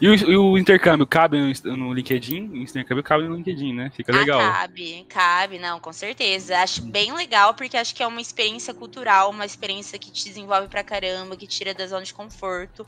[0.00, 2.48] E o, e o, intercâmbio cabe no, no, LinkedIn?
[2.48, 3.90] O intercâmbio cabe no LinkedIn, né?
[3.94, 4.40] Fica ah, legal.
[4.40, 6.58] Ah, cabe, cabe, não, com certeza.
[6.58, 10.68] Acho bem legal, porque acho que é uma experiência cultural, uma experiência que te desenvolve
[10.68, 12.86] pra caramba, que tira da zona de conforto.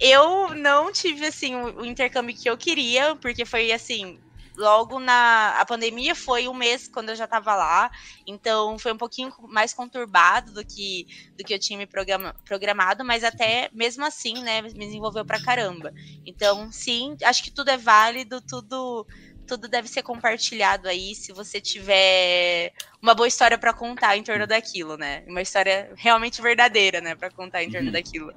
[0.00, 4.18] Eu não tive, assim, o, o intercâmbio que eu queria, porque foi, assim,
[4.56, 7.90] logo na a pandemia foi um mês quando eu já estava lá,
[8.26, 13.04] então foi um pouquinho mais conturbado do que do que eu tinha me programa, programado,
[13.04, 15.92] mas até mesmo assim, né, me desenvolveu pra caramba.
[16.24, 19.06] Então, sim, acho que tudo é válido, tudo
[19.46, 24.46] tudo deve ser compartilhado aí se você tiver uma boa história para contar em torno
[24.46, 25.22] daquilo, né?
[25.28, 27.92] Uma história realmente verdadeira, né, para contar em torno uhum.
[27.92, 28.32] daquilo.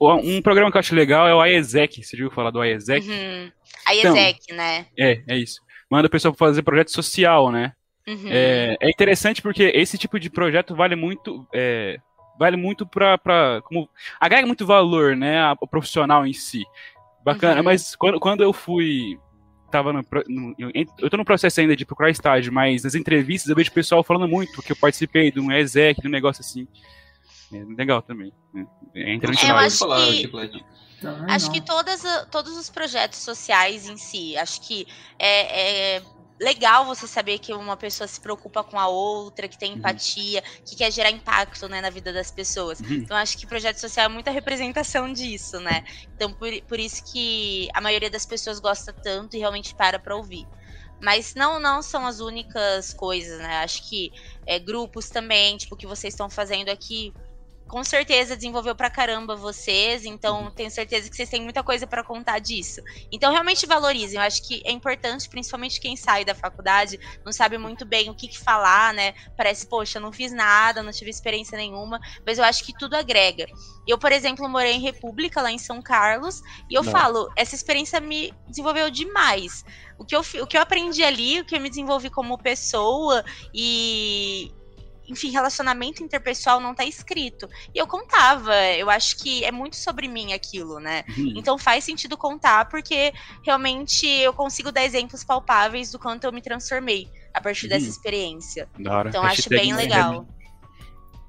[0.00, 2.02] Um programa que eu acho legal é o IESEC.
[2.02, 3.06] Você viu falar do IESEC?
[3.08, 3.52] Uhum.
[3.92, 4.86] IESEC, então, né?
[4.98, 5.60] É, é isso.
[5.90, 7.72] Manda o pessoal fazer projeto social, né?
[8.06, 8.28] Uhum.
[8.28, 11.46] É, é, interessante porque esse tipo de projeto vale muito.
[11.52, 11.98] É,
[12.38, 13.60] vale muito pra, pra.
[13.64, 13.88] Como,
[14.20, 15.52] agrega muito valor, né?
[15.60, 16.64] O profissional em si.
[17.24, 17.64] Bacana, uhum.
[17.64, 19.18] mas quando, quando eu fui.
[19.70, 20.54] Tava no, no,
[21.00, 24.04] eu tô no processo ainda de procurar estágio, mas nas entrevistas eu vejo o pessoal
[24.04, 26.68] falando muito que eu participei de um ESEC, de um negócio assim.
[27.52, 28.32] É legal também.
[28.54, 28.64] Né?
[28.94, 29.58] É internacional.
[29.58, 29.84] Eu acho
[30.20, 30.64] que,
[31.28, 34.86] acho que todas, todos os projetos sociais em si, acho que
[35.18, 36.02] é, é
[36.38, 39.78] legal você saber que uma pessoa se preocupa com a outra, que tem uhum.
[39.78, 40.64] empatia, uhum.
[40.64, 42.80] que quer gerar impacto né, na vida das pessoas.
[42.80, 42.92] Uhum.
[42.92, 45.84] Então, acho que projeto social é muita representação disso, né?
[46.14, 50.14] Então, por, por isso que a maioria das pessoas gosta tanto e realmente para para
[50.14, 50.46] ouvir.
[51.00, 53.58] Mas não, não são as únicas coisas, né?
[53.58, 54.12] Acho que
[54.46, 57.12] é, grupos também, tipo, que vocês estão fazendo aqui,
[57.68, 60.50] com certeza desenvolveu pra caramba vocês, então uhum.
[60.50, 62.80] tenho certeza que vocês têm muita coisa para contar disso.
[63.10, 67.58] Então realmente valorizem, eu acho que é importante, principalmente quem sai da faculdade, não sabe
[67.58, 69.14] muito bem o que, que falar, né?
[69.36, 73.46] Parece, poxa, não fiz nada, não tive experiência nenhuma, mas eu acho que tudo agrega.
[73.86, 76.92] Eu, por exemplo, morei em República, lá em São Carlos, e eu não.
[76.92, 79.64] falo, essa experiência me desenvolveu demais.
[79.98, 83.24] O que, eu, o que eu aprendi ali, o que eu me desenvolvi como pessoa
[83.54, 84.52] e,
[85.08, 87.48] enfim, relacionamento interpessoal não tá escrito.
[87.74, 91.04] E eu contava, eu acho que é muito sobre mim aquilo, né?
[91.16, 91.34] Uhum.
[91.36, 96.42] Então faz sentido contar, porque realmente eu consigo dar exemplos palpáveis do quanto eu me
[96.42, 97.70] transformei a partir uhum.
[97.70, 98.68] dessa experiência.
[98.78, 100.26] Então acho bem legal.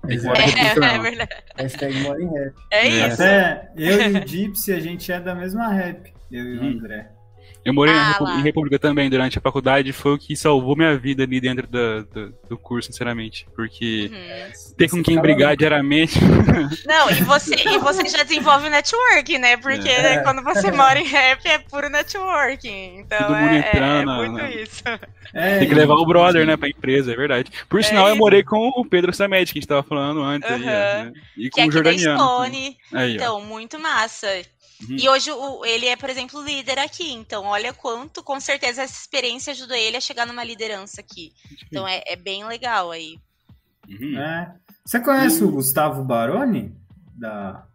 [0.07, 1.43] É, é, é verdade.
[1.57, 2.55] Hashtag mora em rap.
[2.71, 3.13] É isso.
[3.13, 6.13] Até eu e o Gypsy, a gente é da mesma rap.
[6.31, 6.69] Eu e o uhum.
[6.69, 7.16] André.
[7.67, 11.23] Eu morei ah, em República também durante a faculdade, foi o que salvou minha vida
[11.23, 13.45] ali dentro do, do, do curso, sinceramente.
[13.53, 14.75] Porque uhum.
[14.77, 16.17] ter com quem brigar diariamente.
[16.87, 19.57] Não, e você, e você já desenvolve networking, né?
[19.57, 20.19] Porque é.
[20.19, 22.99] quando você mora em rap é puro networking.
[22.99, 24.83] Então Todo mundo é, entrando, é, muito isso.
[25.33, 27.51] É, Tem que levar o brother, né, pra empresa, é verdade.
[27.67, 30.49] Por é sinal, eu morei com o Pedro Samed, que a gente tava falando antes.
[30.49, 30.55] Uhum.
[30.55, 31.13] Aí, né?
[31.35, 32.17] E com que é o Jordaniano.
[32.17, 32.77] Stone.
[32.93, 34.27] Aí, então, muito massa.
[34.81, 34.95] Uhum.
[34.99, 37.11] E hoje o, ele é, por exemplo, líder aqui.
[37.11, 41.31] Então, olha quanto, com certeza, essa experiência ajudou ele a chegar numa liderança aqui.
[41.65, 43.19] Então, é, é bem legal aí.
[43.87, 44.19] Uhum.
[44.19, 44.55] É.
[44.85, 45.49] Você conhece uhum.
[45.49, 46.75] o Gustavo Baroni?
[47.15, 47.65] Da,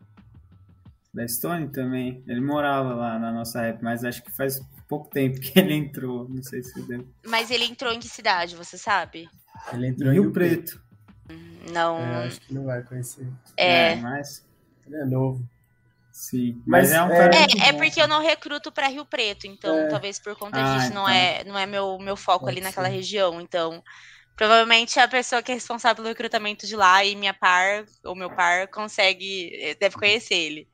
[1.13, 2.23] da Stone também.
[2.27, 6.29] Ele morava lá na nossa rap, mas acho que faz pouco tempo que ele entrou.
[6.29, 7.07] Não sei se deve.
[7.27, 9.29] Mas ele entrou em que cidade, você sabe?
[9.73, 10.81] Ele entrou em Rio, Rio Preto.
[11.27, 11.73] Preto.
[11.73, 11.99] Não.
[11.99, 13.27] É, acho que não vai conhecer.
[13.57, 13.93] É.
[13.93, 14.45] é mas...
[14.87, 15.49] Ele é novo.
[16.13, 17.37] Sim, mas, mas é um é, cara.
[17.37, 19.89] É, é porque eu não recruto para Rio Preto, então é.
[19.89, 21.03] talvez por conta ah, disso então.
[21.03, 22.95] não é, não é meu, meu foco Pode ali naquela ser.
[22.95, 23.41] região.
[23.41, 23.83] Então,
[24.37, 28.29] provavelmente a pessoa que é responsável pelo recrutamento de lá e minha par, ou meu
[28.29, 30.69] par, consegue, eh, deve conhecer ele.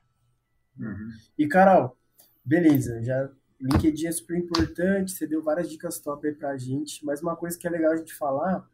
[0.77, 1.09] Uhum.
[1.37, 1.97] E Carol,
[2.43, 3.29] beleza, já
[3.61, 7.57] LinkedIn é super importante, você deu várias dicas top aí pra gente, mas uma coisa
[7.57, 8.65] que é legal a gente falar,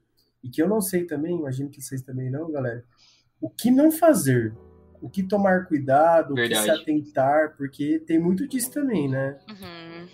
[0.43, 2.85] e que eu não sei também, imagino que vocês também não, galera,
[3.41, 4.55] o que não fazer
[5.05, 6.67] o que tomar cuidado, Verdade.
[6.67, 9.37] o que se atentar, porque tem muito disso também, né?
[9.47, 10.09] Uhum.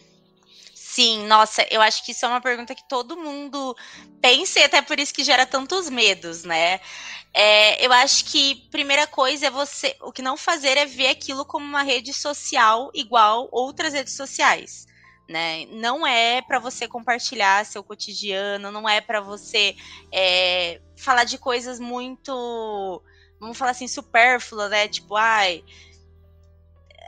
[0.76, 3.74] Sim, nossa, eu acho que isso é uma pergunta que todo mundo
[4.22, 6.82] pensa e até por isso que gera tantos medos, né?
[7.34, 11.46] É, eu acho que primeira coisa é você, o que não fazer é ver aquilo
[11.46, 14.86] como uma rede social igual outras redes sociais.
[15.30, 15.66] Né?
[15.68, 19.74] Não é para você compartilhar seu cotidiano, não é para você
[20.12, 23.02] é, falar de coisas muito
[23.42, 24.88] vamos falar assim, supérflua, né?
[24.88, 25.66] Tipo, ai.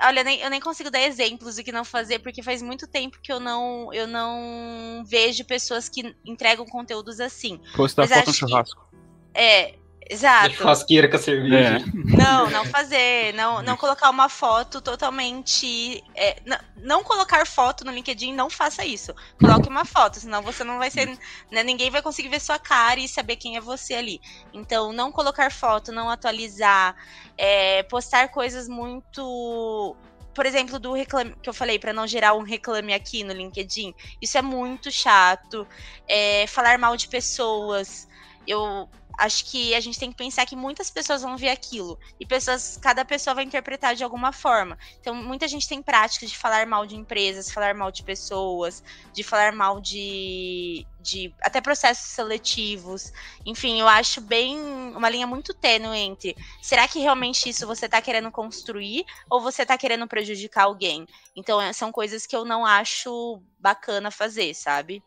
[0.02, 3.20] olha, nem, eu nem consigo dar exemplos do que não fazer, porque faz muito tempo
[3.22, 7.62] que eu não, eu não vejo pessoas que entregam conteúdos assim.
[7.76, 8.90] Postar foto no churrasco.
[8.92, 9.76] Que, é,
[10.10, 10.56] Exato.
[10.56, 11.78] Churrasqueira com a cerveja.
[11.78, 12.18] É.
[12.18, 13.34] Não, não fazer.
[13.34, 16.04] Não, não colocar uma foto totalmente.
[16.16, 19.14] É, não, não, colocar foto no LinkedIn, não faça isso.
[19.40, 21.18] Coloque uma foto, senão você não vai ser.
[21.52, 24.20] Né, ninguém vai conseguir ver sua cara e saber quem é você ali.
[24.54, 26.96] Então, não colocar foto, não atualizar,
[27.38, 29.96] é, postar coisas muito
[30.34, 33.94] por exemplo, do reclame que eu falei para não gerar um reclame aqui no LinkedIn,
[34.22, 35.68] isso é muito chato.
[36.08, 38.08] É, falar mal de pessoas.
[38.46, 42.26] Eu acho que a gente tem que pensar que muitas pessoas vão ver aquilo e
[42.26, 44.78] pessoas, cada pessoa vai interpretar de alguma forma.
[45.00, 48.84] Então, muita gente tem prática de falar mal de empresas, falar mal de pessoas,
[49.14, 53.12] de falar mal de, de até processos seletivos.
[53.46, 54.58] Enfim, eu acho bem
[54.96, 59.62] uma linha muito tênue entre será que realmente isso você está querendo construir ou você
[59.62, 61.06] está querendo prejudicar alguém?
[61.36, 65.04] Então, é, são coisas que eu não acho bacana fazer, sabe?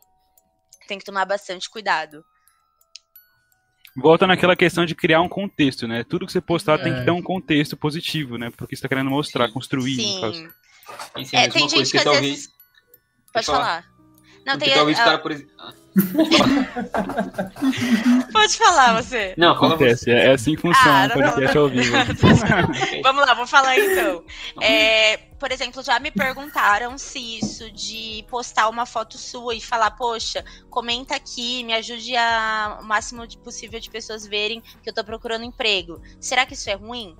[0.87, 2.23] Tem que tomar bastante cuidado
[3.97, 6.03] volta naquela questão de criar um contexto, né?
[6.03, 6.83] Tudo que você postar é.
[6.83, 8.51] tem que ter um contexto positivo, né?
[8.55, 9.95] Porque você está querendo mostrar, construir.
[9.95, 10.49] Sim.
[11.33, 12.21] É, tem gente que, que talvez...
[12.21, 12.49] Vezes...
[13.33, 13.59] Pode falar.
[13.59, 13.96] falar.
[14.47, 15.51] Não, tem talvez o cara, por exemplo.
[18.31, 19.33] Pode falar, você.
[19.37, 20.05] Não, acontece.
[20.05, 20.11] Você.
[20.11, 21.93] É assim que funciona ah, podcast ao vivo.
[23.03, 24.23] Vamos lá, vou falar então.
[24.61, 29.91] É, por exemplo, já me perguntaram se isso de postar uma foto sua e falar,
[29.91, 34.93] poxa, comenta aqui, me ajude a o máximo de possível de pessoas verem que eu
[34.93, 36.01] tô procurando emprego.
[36.21, 37.17] Será que isso é ruim?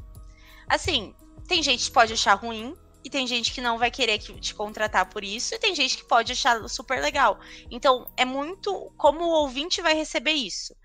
[0.66, 1.14] Assim,
[1.46, 2.74] tem gente que pode achar ruim,
[3.08, 6.04] e tem gente que não vai querer te contratar por isso, e tem gente que
[6.04, 7.40] pode achar super legal.
[7.72, 10.76] Então, é muito como o ouvinte vai receber isso.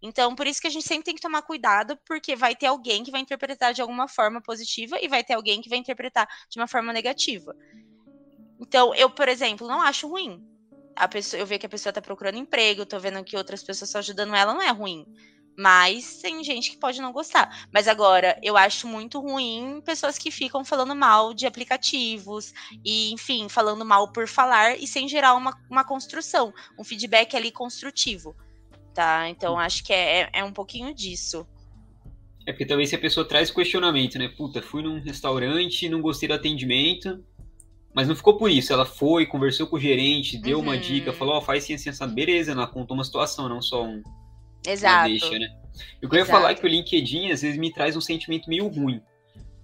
[0.00, 3.04] Então, por isso que a gente sempre tem que tomar cuidado, porque vai ter alguém
[3.04, 6.58] que vai interpretar de alguma forma positiva e vai ter alguém que vai interpretar de
[6.58, 7.54] uma forma negativa.
[8.58, 10.42] Então, eu, por exemplo, não acho ruim.
[10.94, 13.90] A pessoa, eu ver que a pessoa está procurando emprego, tô vendo que outras pessoas
[13.90, 15.04] estão ajudando ela, não é ruim.
[15.56, 17.66] Mas tem gente que pode não gostar.
[17.72, 22.52] Mas agora, eu acho muito ruim pessoas que ficam falando mal de aplicativos
[22.84, 27.50] e, enfim, falando mal por falar e sem gerar uma, uma construção, um feedback ali
[27.50, 28.36] construtivo.
[28.94, 29.28] Tá?
[29.28, 31.46] Então acho que é, é, é um pouquinho disso.
[32.46, 34.28] É porque também se a pessoa traz questionamento, né?
[34.28, 37.24] Puta, fui num restaurante, não gostei do atendimento,
[37.92, 38.72] mas não ficou por isso.
[38.72, 40.64] Ela foi, conversou com o gerente, deu uhum.
[40.64, 44.00] uma dica, falou, ó, oh, faz assim, beleza, ela contou uma situação, não só um,
[44.66, 45.08] Exato.
[45.08, 45.48] Deixa, né?
[46.00, 49.00] Eu queria falar que o LinkedIn às vezes me traz um sentimento meio ruim.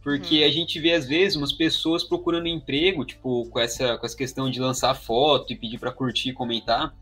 [0.03, 0.47] Porque hum.
[0.47, 4.51] a gente vê, às vezes, umas pessoas procurando emprego, tipo, com essa, com essa questão
[4.51, 6.93] de lançar foto e pedir para curtir e comentar.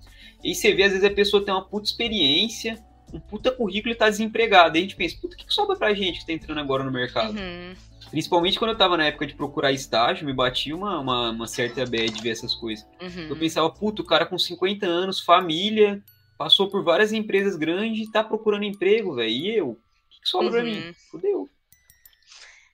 [0.44, 2.78] E você vê, às vezes, a pessoa tem uma puta experiência,
[3.12, 4.76] um puta currículo e tá desempregada.
[4.76, 6.84] E a gente pensa, puta, o que, que sobra pra gente que tá entrando agora
[6.84, 7.38] no mercado?
[7.38, 7.74] Uhum.
[8.10, 11.86] Principalmente quando eu tava na época de procurar estágio, me batia uma, uma, uma certa
[11.86, 12.86] bad de ver essas coisas.
[13.00, 13.28] Uhum.
[13.28, 16.02] Eu pensava, puta, o cara com 50 anos, família,
[16.40, 19.28] passou por várias empresas grandes e tá procurando emprego, velho.
[19.28, 19.68] E eu?
[19.72, 19.76] O
[20.08, 20.52] que, que sobra uhum.
[20.52, 20.86] pra mim?
[20.86, 20.94] Uhum.
[21.10, 21.50] Fudeu.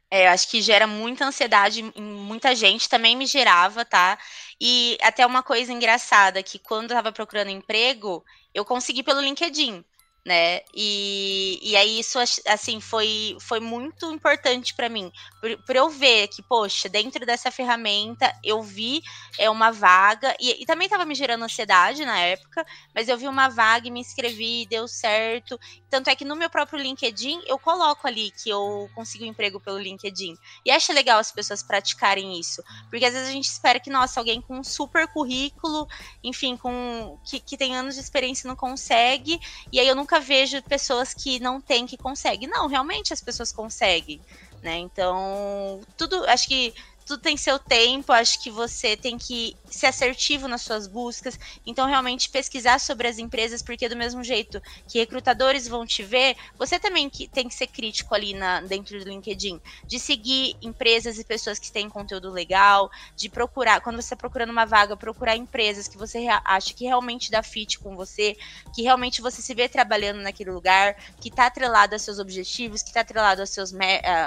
[0.08, 4.20] É, eu acho que gera muita ansiedade em muita gente, também me gerava, tá?
[4.60, 9.84] E até uma coisa engraçada, que quando eu tava procurando emprego, eu consegui pelo LinkedIn
[10.26, 10.60] né?
[10.74, 12.18] E, e aí isso
[12.48, 18.34] assim foi, foi muito importante para mim, por, eu ver que poxa, dentro dessa ferramenta
[18.42, 19.00] eu vi
[19.38, 23.28] é uma vaga e, e também estava me gerando ansiedade na época, mas eu vi
[23.28, 25.56] uma vaga e me inscrevi, deu certo.
[25.88, 29.60] Tanto é que no meu próprio LinkedIn eu coloco ali que eu consigo um emprego
[29.60, 30.34] pelo LinkedIn.
[30.64, 32.60] E acho legal as pessoas praticarem isso,
[32.90, 35.86] porque às vezes a gente espera que nossa, alguém com um super currículo,
[36.24, 39.38] enfim, com que, que tem anos de experiência não consegue,
[39.72, 42.48] e aí eu nunca nunca vejo pessoas que não têm que conseguem.
[42.48, 44.22] Não, realmente as pessoas conseguem,
[44.62, 44.76] né?
[44.78, 46.72] Então, tudo, acho que
[47.06, 51.38] tudo tem seu tempo, acho que você tem que ser assertivo nas suas buscas.
[51.64, 56.36] Então, realmente pesquisar sobre as empresas, porque do mesmo jeito que recrutadores vão te ver,
[56.58, 61.16] você também que tem que ser crítico ali na, dentro do LinkedIn, de seguir empresas
[61.16, 65.36] e pessoas que têm conteúdo legal, de procurar, quando você está procurando uma vaga, procurar
[65.36, 68.36] empresas que você acha que realmente dá fit com você,
[68.74, 72.88] que realmente você se vê trabalhando naquele lugar, que está atrelado aos seus objetivos, que
[72.88, 73.72] está atrelado aos seus,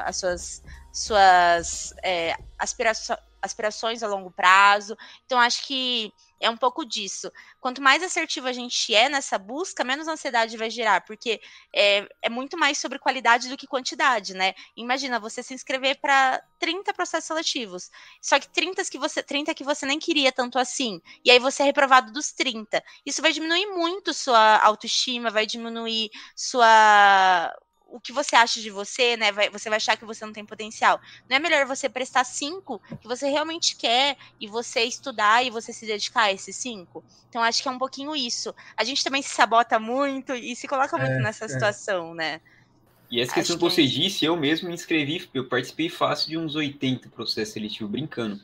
[0.06, 4.98] às suas suas é, aspirações, aspirações a longo prazo.
[5.26, 7.32] Então, acho que é um pouco disso.
[7.60, 11.42] Quanto mais assertivo a gente é nessa busca, menos ansiedade vai gerar, porque
[11.74, 14.54] é, é muito mais sobre qualidade do que quantidade, né?
[14.76, 19.64] Imagina você se inscrever para 30 processos seletivos, só que 30 que você 30 que
[19.64, 22.82] você nem queria tanto assim, e aí você é reprovado dos 30.
[23.06, 27.54] Isso vai diminuir muito sua autoestima, vai diminuir sua
[27.92, 29.32] o que você acha de você, né?
[29.32, 31.00] Vai, você vai achar que você não tem potencial.
[31.30, 35.74] Não é melhor você prestar cinco que você realmente quer e você estudar e você
[35.74, 37.04] se dedicar a esses cinco?
[37.28, 38.54] Então, acho que é um pouquinho isso.
[38.78, 41.48] A gente também se sabota muito e se coloca muito é, nessa é.
[41.48, 42.42] situação, né?
[43.12, 46.30] E essa questão que, que você é disse, eu mesmo me inscrevi, eu participei fácil
[46.30, 48.40] de uns 80 processos seletivos, brincando.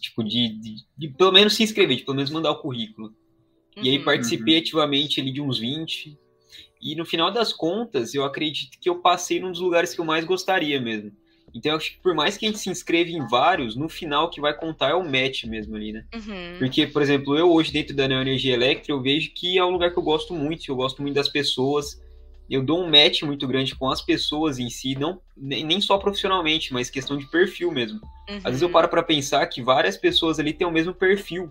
[0.00, 3.08] Tipo, de, de, de, pelo menos se inscrever, de pelo menos mandar o currículo.
[3.76, 3.84] Uhum.
[3.84, 4.04] E aí uhum.
[4.04, 4.60] participei uhum.
[4.60, 6.18] ativamente ali de uns 20.
[6.80, 10.04] E no final das contas, eu acredito que eu passei num dos lugares que eu
[10.04, 11.12] mais gostaria mesmo.
[11.54, 14.26] Então, eu acho que por mais que a gente se inscreva em vários, no final
[14.26, 16.04] o que vai contar é o match mesmo ali, né?
[16.14, 16.58] Uhum.
[16.58, 19.70] Porque, por exemplo, eu hoje dentro da Neo Energia Electra, eu vejo que é um
[19.70, 22.00] lugar que eu gosto muito, eu gosto muito das pessoas,
[22.50, 26.72] eu dou um match muito grande com as pessoas em si, não nem só profissionalmente,
[26.72, 28.00] mas questão de perfil mesmo.
[28.28, 28.36] Uhum.
[28.36, 31.50] Às vezes eu paro para pensar que várias pessoas ali têm o mesmo perfil,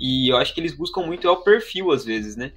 [0.00, 2.52] e eu acho que eles buscam muito é o perfil às vezes, né?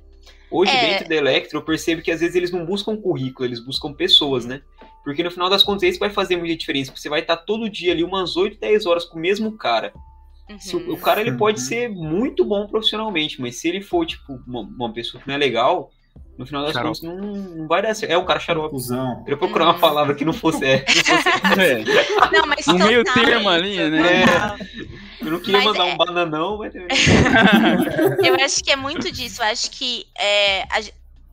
[0.50, 0.90] Hoje, é...
[0.90, 4.46] dentro da Electro, eu percebo que às vezes eles não buscam currículo, eles buscam pessoas,
[4.46, 4.62] né?
[5.04, 6.92] Porque no final das contas, isso vai fazer muita diferença.
[6.92, 9.94] Porque você vai estar todo dia ali umas 8, 10 horas com o mesmo cara.
[10.50, 10.90] Uhum.
[10.90, 11.38] O, o, cara ele uhum.
[11.38, 15.36] pode ser muito bom profissionalmente, mas se ele for, tipo, uma, uma pessoa que não
[15.36, 15.92] é legal,
[16.38, 18.12] no final das contas não, não, vai dar certo.
[18.12, 18.70] É um cara xarope.
[18.70, 19.24] Confusão.
[19.26, 20.66] Eu procurar uma palavra que não fosse.
[20.66, 21.30] É, não, fosse,
[21.62, 22.32] é.
[22.32, 24.24] não mas meio termo ali, né?
[24.24, 25.26] É.
[25.26, 25.94] Eu não queria mas mandar é...
[25.94, 26.74] um bananão, mas.
[26.76, 29.42] eu acho que é muito disso.
[29.42, 30.68] Eu acho que é,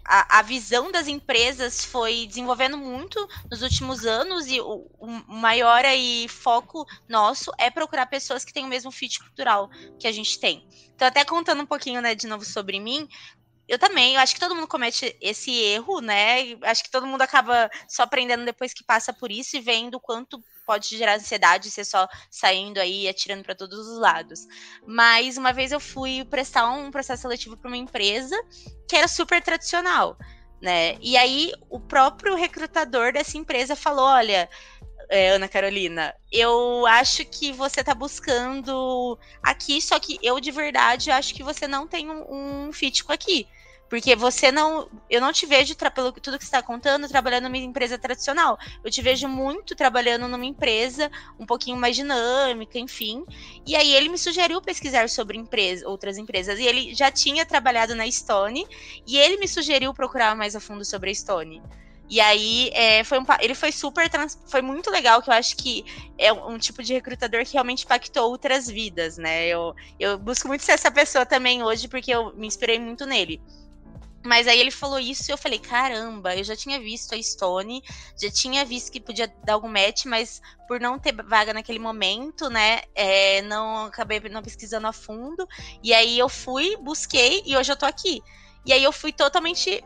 [0.05, 5.85] a, a, visão das empresas foi desenvolvendo muito nos últimos anos e o, o, maior
[5.85, 10.39] aí foco nosso é procurar pessoas que têm o mesmo fit cultural que a gente
[10.39, 10.67] tem.
[10.95, 13.09] Então, até contando um pouquinho, né, de novo sobre mim,
[13.69, 16.57] eu também, eu acho que todo mundo comete esse erro, né?
[16.63, 20.01] Acho que todo mundo acaba só aprendendo depois que passa por isso e vendo o
[20.01, 24.47] quanto pode gerar ansiedade ser só saindo aí e atirando para todos os lados.
[24.87, 28.37] Mas uma vez eu fui prestar um processo seletivo para uma empresa
[28.89, 30.17] que era super tradicional,
[30.61, 30.97] né?
[31.01, 34.49] E aí o próprio recrutador dessa empresa falou: olha.
[35.15, 41.11] É, Ana Carolina, eu acho que você tá buscando aqui, só que eu de verdade
[41.11, 43.47] acho que você não tem um, um fit com aqui.
[43.91, 44.89] Porque você não.
[45.11, 48.59] Eu não te vejo, pelo tudo que você está contando, trabalhando numa empresa tradicional.
[48.83, 53.23] Eu te vejo muito trabalhando numa empresa um pouquinho mais dinâmica, enfim.
[53.67, 56.59] E aí ele me sugeriu pesquisar sobre empresa, outras empresas.
[56.59, 58.67] E ele já tinha trabalhado na Stone.
[59.07, 61.63] E ele me sugeriu procurar mais a fundo sobre a Stone.
[62.13, 65.57] E aí é, foi um, ele foi super trans, foi muito legal, que eu acho
[65.57, 65.83] que
[66.19, 69.47] é um, tipo de recrutador que realmente impactou outras vidas, né?
[69.47, 73.41] Eu, eu busco muito ser essa pessoa também hoje, porque eu me inspirei muito nele.
[74.23, 77.83] Mas aí ele falou isso e eu falei, caramba, eu já tinha visto a Stone,
[78.21, 82.51] já tinha visto que podia dar algum match, mas por não ter vaga naquele momento,
[82.51, 85.49] né, é, não acabei não pesquisando a fundo.
[85.83, 88.21] E aí eu fui, busquei e hoje eu tô aqui.
[88.67, 89.83] E aí eu fui totalmente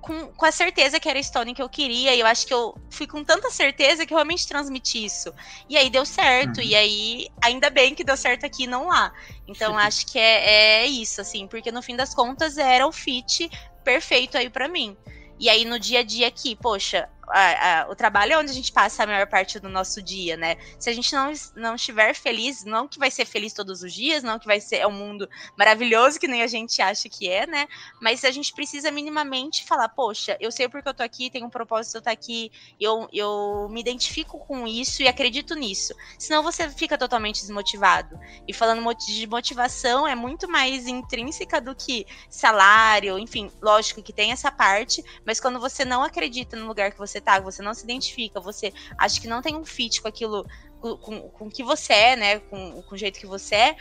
[0.00, 2.54] com, com a certeza que era a Stone que eu queria, e eu acho que
[2.54, 5.32] eu fui com tanta certeza que eu realmente transmiti isso.
[5.68, 6.64] E aí deu certo, uhum.
[6.64, 9.12] e aí ainda bem que deu certo aqui não lá.
[9.46, 13.50] Então acho que é, é isso, assim, porque no fim das contas era o fit
[13.84, 14.96] perfeito aí para mim.
[15.38, 18.54] E aí no dia a dia aqui, poxa, a, a, o trabalho é onde a
[18.54, 20.56] gente passa a maior parte do nosso dia, né?
[20.78, 24.22] Se a gente não, não estiver feliz, não que vai ser feliz todos os dias,
[24.22, 27.46] não que vai ser é um mundo maravilhoso que nem a gente acha que é,
[27.46, 27.66] né?
[28.00, 31.50] Mas a gente precisa minimamente falar, poxa, eu sei porque eu tô aqui, tenho um
[31.50, 32.50] propósito eu estar aqui,
[32.80, 35.94] eu, eu me identifico com isso e acredito nisso.
[36.18, 38.18] Senão você fica totalmente desmotivado.
[38.46, 44.32] E falando de motivação, é muito mais intrínseca do que salário, enfim, lógico que tem
[44.32, 47.84] essa parte, mas quando você não acredita no lugar que você tá, você não se
[47.84, 50.46] identifica, você acha que não tem um fit com aquilo,
[50.80, 52.38] com, com, com o que você é, né?
[52.40, 53.76] Com, com o jeito que você é,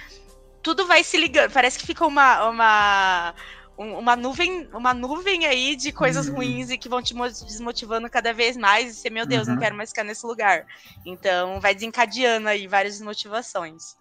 [0.61, 1.51] tudo vai se ligando.
[1.51, 3.35] Parece que fica uma, uma,
[3.77, 6.35] uma nuvem, uma nuvem aí de coisas uhum.
[6.35, 7.13] ruins e que vão te
[7.45, 8.91] desmotivando cada vez mais.
[8.91, 9.53] E você, meu Deus, uhum.
[9.53, 10.65] não quero mais ficar nesse lugar.
[11.05, 13.97] Então vai desencadeando aí várias desmotivações.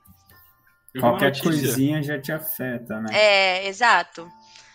[0.99, 3.11] Qualquer coisinha já te afeta, né?
[3.13, 4.29] É, exato.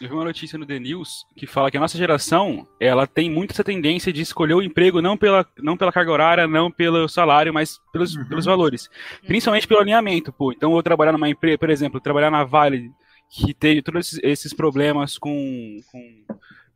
[0.03, 3.31] Eu vi uma notícia no The News que fala que a nossa geração ela tem
[3.31, 7.07] muito essa tendência de escolher o emprego não pela, não pela carga horária, não pelo
[7.07, 8.27] salário, mas pelos, uhum.
[8.27, 8.89] pelos valores.
[9.25, 10.51] Principalmente pelo alinhamento, pô.
[10.51, 12.91] Então, eu vou trabalhar numa empresa, por exemplo, trabalhar na Vale,
[13.29, 16.25] que teve todos esses, esses problemas com, com,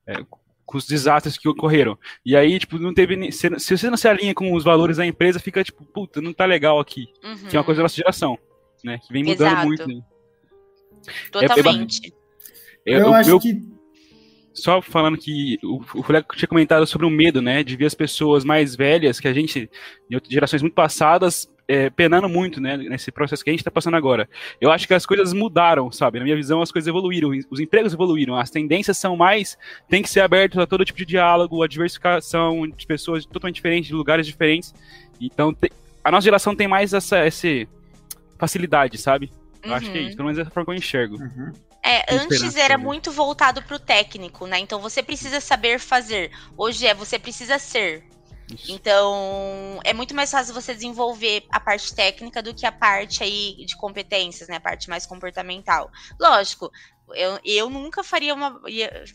[0.07, 0.23] é,
[0.65, 1.99] com, os desastres que ocorreram.
[2.25, 3.29] E aí, tipo, não teve.
[3.33, 6.31] Se, se, você não se alinha com os valores da empresa, fica tipo, puta, não
[6.31, 7.07] tá legal aqui.
[7.21, 7.49] Uhum.
[7.49, 8.39] Que é uma coisa da nossa geração,
[8.85, 8.99] né?
[9.05, 9.67] Que vem mudando Exato.
[9.67, 9.85] muito.
[9.85, 10.01] Né?
[11.29, 12.01] Totalmente.
[12.05, 12.16] É, é
[12.93, 13.61] eu, eu acho que.
[14.53, 17.63] Só falando que o, o Fuleco tinha comentado sobre o medo, né?
[17.63, 19.69] De ver as pessoas mais velhas, que a gente,
[20.09, 23.97] em gerações muito passadas, é, penando muito, né, nesse processo que a gente está passando
[23.97, 24.29] agora.
[24.61, 26.17] Eu acho que as coisas mudaram, sabe?
[26.17, 29.57] Na minha visão, as coisas evoluíram, os empregos evoluíram, as tendências são mais,
[29.89, 33.89] tem que ser aberto a todo tipo de diálogo, a diversificação de pessoas totalmente diferentes,
[33.89, 34.73] de lugares diferentes.
[35.19, 35.71] Então, te,
[36.03, 37.47] a nossa geração tem mais essa, essa
[38.37, 39.29] facilidade, sabe?
[39.61, 39.75] Eu uhum.
[39.75, 41.17] acho que é isso, pelo menos é a forma que eu enxergo.
[41.21, 41.51] Uhum.
[41.83, 44.59] É, antes era muito voltado para o técnico, né?
[44.59, 46.31] Então você precisa saber fazer.
[46.57, 48.03] Hoje é você precisa ser.
[48.53, 48.71] Isso.
[48.71, 53.65] Então, é muito mais fácil você desenvolver a parte técnica do que a parte aí
[53.65, 54.55] de competências, né?
[54.55, 55.91] A parte mais comportamental.
[56.19, 56.71] Lógico,
[57.13, 58.59] eu, eu nunca faria uma.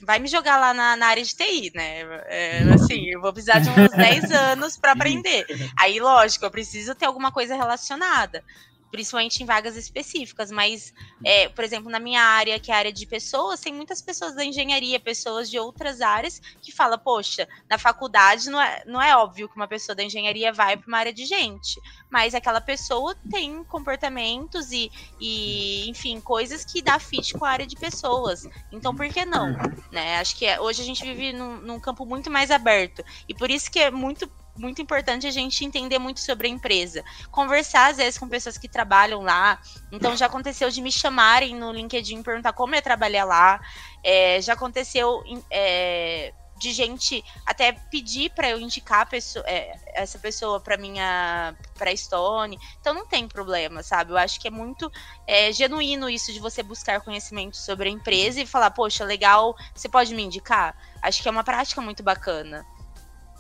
[0.03, 2.03] Vai me jogar lá na, na área de TI, né?
[2.27, 5.47] É, assim, eu vou precisar de uns 10 anos para aprender.
[5.79, 8.45] Aí, lógico, eu preciso ter alguma coisa relacionada
[8.93, 10.93] principalmente em vagas específicas, mas,
[11.25, 14.35] é, por exemplo, na minha área, que é a área de pessoas, tem muitas pessoas
[14.35, 19.17] da engenharia, pessoas de outras áreas, que falam, poxa, na faculdade não é, não é
[19.17, 21.81] óbvio que uma pessoa da engenharia vai para uma área de gente,
[22.11, 27.67] mas aquela pessoa tem comportamentos e, e, enfim, coisas que dá fit com a área
[27.67, 28.47] de pessoas.
[28.71, 29.57] Então, por que não?
[29.91, 30.19] Né?
[30.19, 33.51] Acho que é, hoje a gente vive num, num campo muito mais aberto, e por
[33.51, 37.05] isso que é muito muito importante a gente entender muito sobre a empresa.
[37.31, 39.61] Conversar, às vezes, com pessoas que trabalham lá.
[39.91, 43.61] Então, já aconteceu de me chamarem no LinkedIn perguntar como eu trabalhar lá.
[44.05, 46.33] É, já aconteceu é,
[46.63, 52.57] de gente até pedir para eu indicar pessoa, é, essa pessoa para minha para Stone.
[52.81, 54.13] Então não tem problema, sabe?
[54.13, 54.91] Eu acho que é muito
[55.27, 59.89] é, genuíno isso de você buscar conhecimento sobre a empresa e falar, poxa, legal, você
[59.89, 60.77] pode me indicar?
[61.03, 62.65] Acho que é uma prática muito bacana.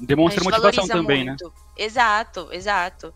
[0.02, 1.30] Demonstra motivação também, né?
[1.30, 1.44] muito.
[1.44, 1.50] né?
[1.76, 3.12] Exato, exato.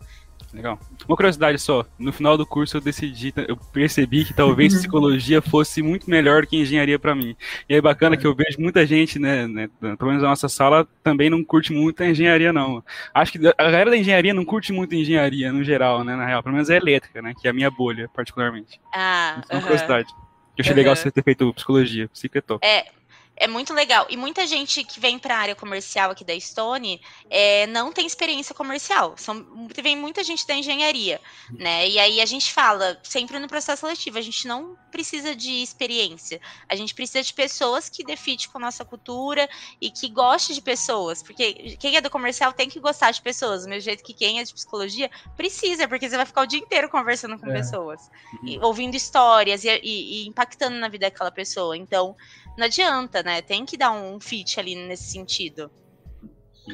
[0.53, 0.79] Legal.
[1.07, 5.81] Uma curiosidade só, no final do curso eu decidi, eu percebi que talvez psicologia fosse
[5.81, 7.35] muito melhor que engenharia para mim.
[7.67, 10.87] E é bacana que eu vejo muita gente, né, né, pelo menos na nossa sala,
[11.03, 12.83] também não curte muito a engenharia não.
[13.13, 16.41] Acho que a galera da engenharia não curte muito engenharia no geral, né, na real,
[16.41, 18.79] pelo menos é elétrica, né, que é a minha bolha, particularmente.
[18.93, 19.61] Ah, é uma uh -huh.
[19.63, 20.09] curiosidade.
[20.57, 20.77] Eu achei uh -huh.
[20.77, 22.65] legal você ter feito psicologia, psico é top.
[22.65, 22.85] É,
[23.37, 24.07] é muito legal.
[24.09, 28.05] E muita gente que vem para a área comercial aqui da Stone é, não tem
[28.05, 29.13] experiência comercial.
[29.15, 31.21] São, vem muita gente da engenharia,
[31.51, 31.87] né?
[31.87, 36.41] E aí a gente fala, sempre no processo seletivo, a gente não precisa de experiência.
[36.67, 39.47] A gente precisa de pessoas que definem com a nossa cultura
[39.79, 41.21] e que goste de pessoas.
[41.23, 43.63] Porque quem é do comercial tem que gostar de pessoas.
[43.63, 46.59] Do mesmo jeito que quem é de psicologia precisa, porque você vai ficar o dia
[46.59, 47.53] inteiro conversando com é.
[47.53, 48.09] pessoas.
[48.43, 51.77] E, ouvindo histórias e, e, e impactando na vida daquela pessoa.
[51.77, 52.15] Então,
[52.57, 53.41] não adianta, né?
[53.41, 55.69] Tem que dar um fit ali nesse sentido.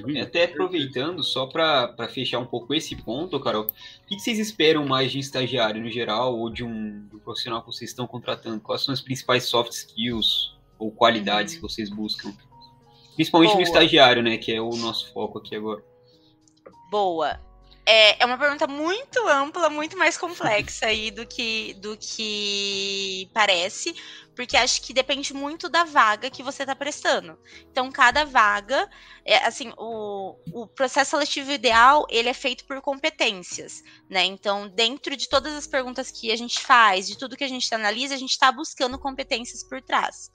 [0.08, 4.88] E até aproveitando, só para fechar um pouco esse ponto, Carol, o que vocês esperam
[4.88, 8.08] mais de um estagiário no geral ou de um, de um profissional que vocês estão
[8.08, 8.60] contratando?
[8.60, 11.60] Quais são as principais soft skills ou qualidades uhum.
[11.60, 12.34] que vocês buscam?
[13.14, 13.60] Principalmente Boa.
[13.60, 14.38] no estagiário, né?
[14.38, 15.84] Que é o nosso foco aqui agora.
[16.90, 17.40] Boa.
[17.86, 23.94] É, é uma pergunta muito ampla, muito mais complexa aí do que, do que parece,
[24.34, 27.38] porque acho que depende muito da vaga que você está prestando.
[27.70, 28.90] Então, cada vaga,
[29.26, 34.24] é, assim, o, o processo seletivo ideal, ele é feito por competências, né?
[34.24, 37.74] Então, dentro de todas as perguntas que a gente faz, de tudo que a gente
[37.76, 40.32] analisa, a gente está buscando competências por trás.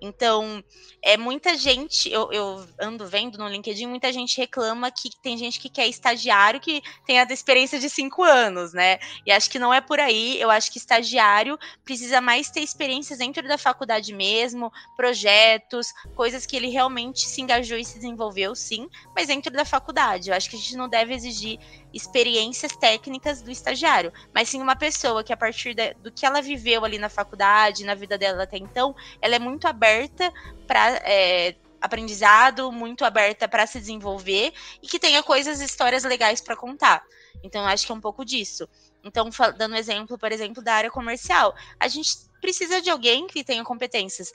[0.00, 0.62] Então,
[1.02, 5.58] é muita gente, eu, eu, ando vendo no LinkedIn, muita gente reclama que tem gente
[5.58, 8.98] que quer estagiário que tem a experiência de cinco anos, né?
[9.24, 10.38] E acho que não é por aí.
[10.40, 16.56] Eu acho que estagiário precisa mais ter experiências dentro da faculdade mesmo, projetos, coisas que
[16.56, 20.30] ele realmente se engajou e se desenvolveu, sim, mas dentro da faculdade.
[20.30, 21.58] Eu acho que a gente não deve exigir
[21.96, 26.84] experiências técnicas do estagiário, mas sim uma pessoa que a partir do que ela viveu
[26.84, 30.32] ali na faculdade, na vida dela até então, ela é muito aberta
[30.66, 36.56] para é, aprendizado, muito aberta para se desenvolver e que tenha coisas, histórias legais para
[36.56, 37.02] contar.
[37.42, 38.68] Então, acho que é um pouco disso.
[39.02, 43.64] Então, dando exemplo, por exemplo, da área comercial, a gente precisa de alguém que tenha
[43.64, 44.32] competências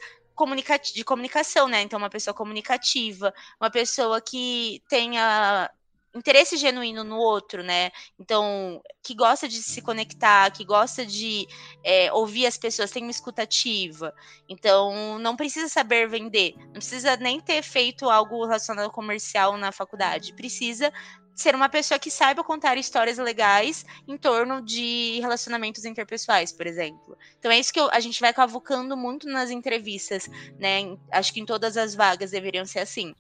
[0.94, 1.82] de comunicação, né?
[1.82, 5.70] Então, uma pessoa comunicativa, uma pessoa que tenha
[6.14, 7.92] interesse genuíno no outro, né?
[8.20, 11.48] Então, que gosta de se conectar, que gosta de
[11.84, 14.14] é, ouvir as pessoas, tem uma escutativa.
[14.48, 19.72] Então, não precisa saber vender, não precisa nem ter feito algo relacionado ao comercial na
[19.72, 20.34] faculdade.
[20.34, 20.92] Precisa
[21.34, 27.18] ser uma pessoa que saiba contar histórias legais em torno de relacionamentos interpessoais, por exemplo.
[27.40, 30.98] Então é isso que eu, a gente vai cavucando muito nas entrevistas, né?
[31.12, 33.16] Acho que em todas as vagas deveriam ser assim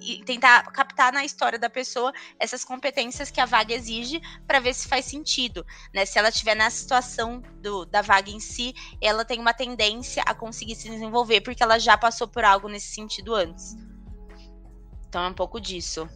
[0.00, 4.74] e tentar captar na história da pessoa essas competências que a vaga exige para ver
[4.74, 5.64] se faz sentido,
[5.94, 6.04] né?
[6.04, 10.34] Se ela estiver na situação do, da vaga em si, ela tem uma tendência a
[10.34, 13.76] conseguir se desenvolver porque ela já passou por algo nesse sentido antes.
[15.08, 16.08] Então é um pouco disso.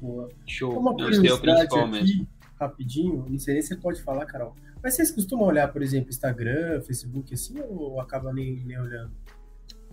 [0.00, 0.28] Boa.
[0.46, 0.78] Show.
[0.78, 2.26] Uma curiosidade aqui,
[2.58, 4.54] rapidinho, não sei nem se você pode falar, Carol.
[4.82, 9.12] Mas vocês costumam olhar, por exemplo, Instagram, Facebook assim, ou acaba nem, nem olhando?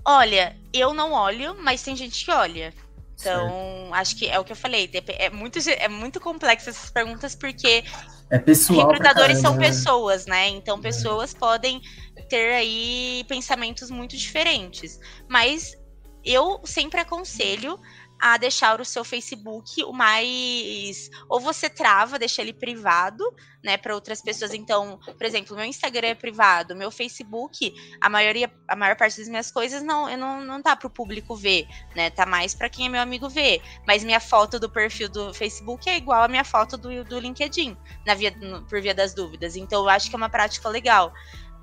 [0.06, 2.74] Olha, eu não olho, mas tem gente que olha.
[3.20, 3.93] Então, certo.
[3.93, 4.89] acho que é o que eu falei.
[5.08, 7.84] É muito, é muito complexo essas perguntas, porque
[8.30, 9.68] é pessoal recrutadores são né?
[9.68, 10.47] pessoas, né?
[10.49, 10.82] Então, é.
[10.82, 11.38] pessoas é.
[11.38, 11.82] podem
[12.28, 14.99] ter aí pensamentos muito diferentes.
[15.28, 15.78] Mas
[16.24, 17.80] eu sempre aconselho
[18.22, 21.09] a deixar o seu Facebook o mais.
[21.28, 23.24] Ou você trava, deixa ele privado,
[23.63, 24.53] né, para outras pessoas.
[24.53, 29.28] Então, por exemplo, meu Instagram é privado, meu Facebook, a maioria, a maior parte das
[29.28, 32.11] minhas coisas não, eu não, não tá para o público ver, né?
[32.11, 33.59] Tá mais para quem é meu amigo ver.
[33.88, 37.76] Mas minha foto do perfil do Facebook é igual a minha foto do, do LinkedIn,
[38.05, 39.55] na via, no, por via das dúvidas.
[39.55, 41.11] Então, eu acho que é uma prática legal,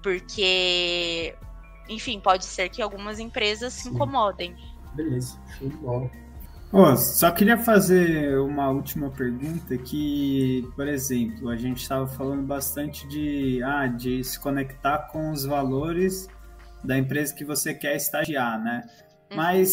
[0.02, 1.36] porque,
[1.88, 3.82] enfim, pode ser que algumas empresas Sim.
[3.82, 4.56] se incomodem.
[4.94, 6.28] Beleza, show de bola.
[6.71, 13.09] Oh, só queria fazer uma última pergunta que, por exemplo, a gente estava falando bastante
[13.09, 16.29] de, ah, de se conectar com os valores
[16.85, 18.85] da empresa que você quer estagiar, né?
[19.31, 19.37] Uhum.
[19.39, 19.71] Mas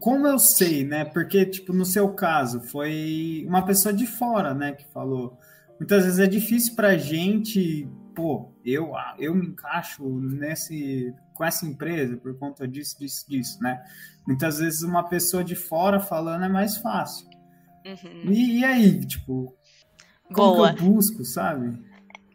[0.00, 1.04] como eu sei, né?
[1.04, 5.38] Porque, tipo, no seu caso, foi uma pessoa de fora, né, que falou.
[5.78, 7.88] Muitas vezes é difícil para a gente,
[8.18, 13.80] pô, eu, eu me encaixo nesse, com essa empresa por conta disso, disso, disso, né?
[14.26, 17.28] Muitas vezes uma pessoa de fora falando é mais fácil.
[17.86, 18.32] Uhum.
[18.32, 19.56] E, e, aí, tipo,
[20.34, 20.70] como Boa.
[20.70, 21.80] eu busco, sabe?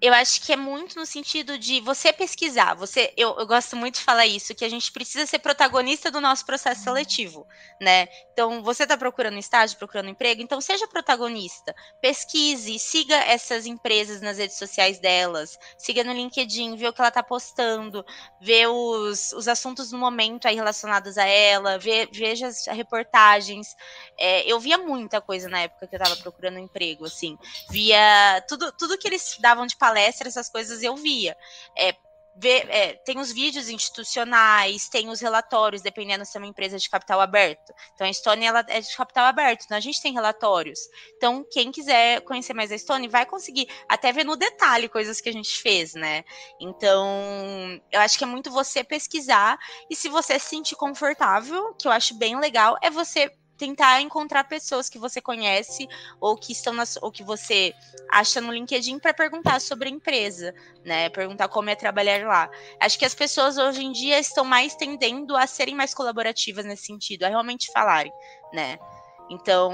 [0.03, 2.73] Eu acho que é muito no sentido de você pesquisar.
[2.73, 6.19] Você, eu, eu, gosto muito de falar isso, que a gente precisa ser protagonista do
[6.19, 7.47] nosso processo seletivo,
[7.79, 8.09] né?
[8.33, 11.73] Então, você está procurando estágio, procurando emprego, então seja protagonista.
[12.01, 17.07] Pesquise, siga essas empresas nas redes sociais delas, siga no LinkedIn, vê o que ela
[17.07, 18.05] está postando,
[18.41, 23.73] vê os, os assuntos do momento aí relacionados a ela, vê, veja as reportagens.
[24.17, 27.37] É, eu via muita coisa na época que eu estava procurando emprego, assim.
[27.69, 31.37] Via tudo, tudo que eles davam de palestra palestra, essas coisas eu via.
[31.77, 31.95] É,
[32.43, 37.21] é, tem os vídeos institucionais, tem os relatórios, dependendo se é uma empresa de capital
[37.21, 37.71] aberto.
[37.93, 40.79] Então, a Stone ela é de capital aberto, então a gente tem relatórios.
[41.15, 45.29] Então, quem quiser conhecer mais a Stone vai conseguir até ver no detalhe coisas que
[45.29, 46.23] a gente fez, né?
[46.59, 51.87] Então, eu acho que é muito você pesquisar e se você se sentir confortável, que
[51.87, 55.87] eu acho bem legal, é você tentar encontrar pessoas que você conhece
[56.19, 57.73] ou que estão na, ou que você
[58.09, 61.09] acha no LinkedIn para perguntar sobre a empresa, né?
[61.09, 62.49] Perguntar como é trabalhar lá.
[62.79, 66.85] Acho que as pessoas hoje em dia estão mais tendendo a serem mais colaborativas nesse
[66.85, 68.11] sentido, a realmente falarem,
[68.51, 68.77] né?
[69.29, 69.71] Então,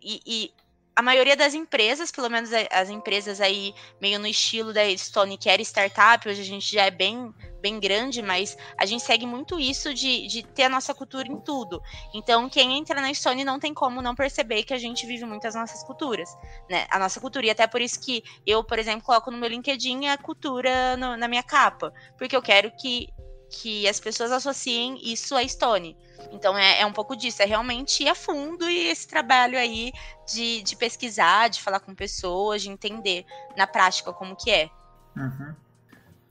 [0.00, 0.52] e, e
[0.98, 5.48] a maioria das empresas, pelo menos as empresas aí meio no estilo da Stone que
[5.48, 9.60] era startup, hoje a gente já é bem bem grande, mas a gente segue muito
[9.60, 11.80] isso de, de ter a nossa cultura em tudo.
[12.12, 15.46] Então, quem entra na Stone não tem como não perceber que a gente vive muito
[15.46, 16.28] as nossas culturas,
[16.68, 16.86] né?
[16.90, 17.46] A nossa cultura.
[17.46, 21.16] E até por isso que eu, por exemplo, coloco no meu LinkedIn a cultura no,
[21.16, 23.08] na minha capa, porque eu quero que,
[23.50, 25.96] que as pessoas associem isso à Stone.
[26.32, 29.92] Então é, é, um pouco disso, é realmente ir a fundo e esse trabalho aí
[30.30, 33.24] de, de pesquisar, de falar com pessoas, de entender
[33.56, 34.68] na prática como que é.
[35.16, 35.54] Uhum.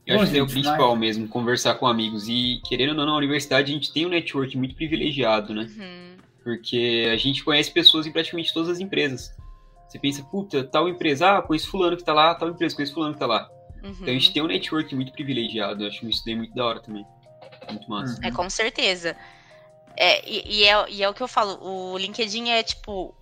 [0.06, 0.98] Eu Bom, acho que é o principal vai...
[0.98, 2.28] mesmo, conversar com amigos.
[2.28, 5.68] E querendo ou não, na universidade a gente tem um network muito privilegiado, né?
[5.76, 6.16] Uhum.
[6.42, 9.30] Porque a gente conhece pessoas em praticamente todas as empresas.
[9.86, 13.14] Você pensa, puta, tal empresa, ah, conheço fulano que tá lá, tal empresa, conheço fulano
[13.14, 13.50] que tá lá.
[13.82, 13.90] Uhum.
[13.90, 15.84] Então a gente tem um network muito privilegiado.
[15.84, 17.06] Eu acho isso daí muito da hora também.
[17.70, 18.20] Muito massa.
[18.20, 18.28] Uhum.
[18.28, 19.16] É, com certeza.
[19.96, 23.14] É, e, e, é, e é o que eu falo, o LinkedIn é tipo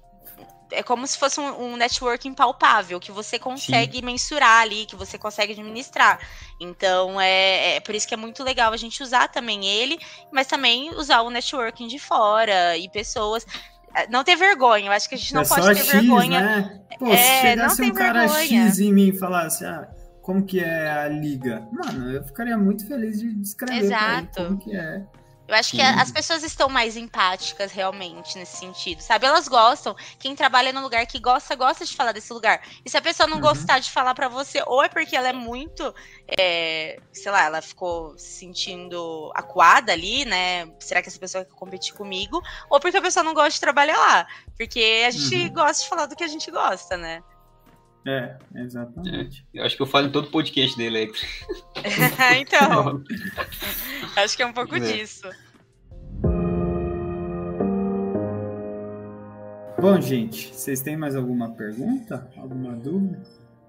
[0.71, 4.05] é como se fosse um, um networking palpável, que você consegue Sim.
[4.05, 6.19] mensurar ali, que você consegue administrar.
[6.61, 9.99] Então, é, é, por isso que é muito legal a gente usar também ele,
[10.33, 13.47] mas também usar o networking de fora e pessoas.
[13.95, 16.41] É, não ter vergonha, eu acho que a gente não é pode ter X, vergonha.
[16.41, 16.81] Né?
[16.99, 18.67] Pô, é, se chegasse um cara vergonha.
[18.67, 19.89] X em mim e falasse, ah,
[20.27, 21.69] como que é a liga?
[21.71, 24.45] Mano, eu ficaria muito feliz de descrever Exato.
[24.45, 25.01] como que é.
[25.47, 29.25] Eu acho que as pessoas estão mais empáticas realmente nesse sentido, sabe?
[29.25, 29.95] Elas gostam.
[30.19, 32.61] Quem trabalha no lugar que gosta, gosta de falar desse lugar.
[32.85, 33.43] E se a pessoa não uhum.
[33.43, 35.95] gostar de falar para você, ou é porque ela é muito,
[36.27, 40.69] é, sei lá, ela ficou se sentindo acuada ali, né?
[40.81, 42.43] Será que essa pessoa quer competir comigo?
[42.69, 44.27] Ou porque a pessoa não gosta de trabalhar lá.
[44.57, 45.53] Porque a gente uhum.
[45.53, 47.23] gosta de falar do que a gente gosta, né?
[48.07, 49.45] É, exatamente.
[49.53, 51.27] É, eu acho que eu falo em todo podcast dele, Electro.
[52.39, 53.03] então,
[54.17, 54.81] acho que é um pouco é.
[54.81, 55.29] disso.
[59.81, 62.31] Bom, gente, vocês têm mais alguma pergunta?
[62.37, 63.21] Alguma dúvida?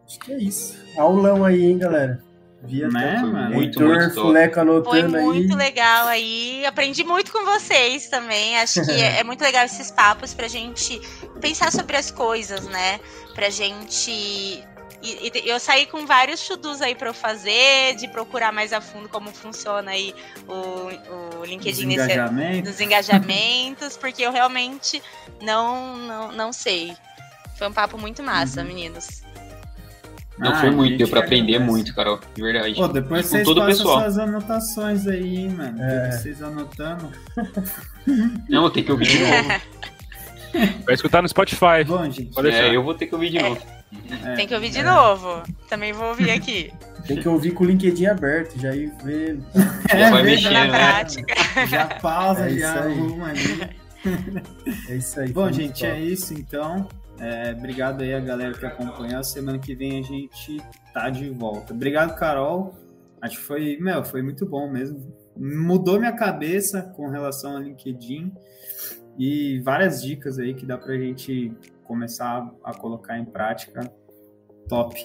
[0.05, 0.77] Acho que é isso.
[0.97, 2.23] Aulão aí, hein, galera?
[2.64, 3.52] Via Né, mano?
[3.54, 5.58] Muito, Heitor, muito anotando Foi muito aí.
[5.58, 6.66] legal aí.
[6.66, 8.58] Aprendi muito com vocês também.
[8.58, 11.00] Acho que é, é muito legal esses papos pra gente
[11.40, 13.00] pensar sobre as coisas, né?
[13.36, 14.12] Pra gente.
[14.12, 14.64] E,
[15.04, 19.08] e eu saí com vários chudus aí pra eu fazer, de procurar mais a fundo
[19.08, 20.14] como funciona aí
[20.48, 22.70] o, o LinkedIn nesse, Desengajamento.
[22.70, 25.02] dos engajamentos, porque eu realmente
[25.42, 26.98] não, não, não sei.
[27.58, 28.68] Foi um papo muito massa, Uhum.
[28.68, 29.22] meninos.
[30.38, 32.76] Não Ah, foi a muito, deu pra aprender muito, Carol, de verdade.
[32.76, 33.99] Pô, depois E vocês todo passam pessoal.
[34.01, 35.81] suas anotações aí, hein, mano.
[35.81, 36.11] É.
[36.11, 37.11] Vocês anotando.
[38.49, 39.61] Não, tem que ouvir de novo.
[40.85, 41.84] Vai escutar no Spotify.
[41.85, 42.34] Bom, gente.
[42.34, 42.65] Pode deixar.
[42.68, 43.61] É, eu vou ter que ouvir de novo.
[44.26, 45.43] é, Tem que ouvir de novo.
[45.69, 46.72] Também vou ouvir aqui.
[47.05, 49.39] Tem que ouvir com o LinkedIn aberto, já ir ver.
[49.89, 50.26] É, vai verdade.
[50.26, 50.69] mexendo, Na né?
[50.69, 51.35] prática.
[51.68, 52.93] Já pausa, É já isso aí.
[52.93, 53.69] arruma ali.
[54.89, 55.31] É isso aí.
[55.31, 55.85] Bom, gente, top.
[55.91, 56.88] é isso então.
[57.19, 59.23] É, obrigado aí a galera que acompanhou.
[59.23, 60.57] Semana que vem a gente
[60.94, 61.73] tá de volta.
[61.73, 62.76] Obrigado, Carol.
[63.22, 65.15] Acho que foi, meu, foi muito bom mesmo.
[65.35, 68.31] Mudou minha cabeça com relação ao LinkedIn
[69.18, 71.52] e várias dicas aí que dá pra gente
[71.84, 73.91] começar a colocar em prática.
[74.68, 74.95] Top.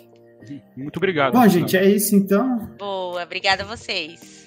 [0.77, 1.33] Muito obrigado.
[1.33, 2.75] Bom, gente, é isso então.
[2.79, 4.42] Boa, obrigada a vocês.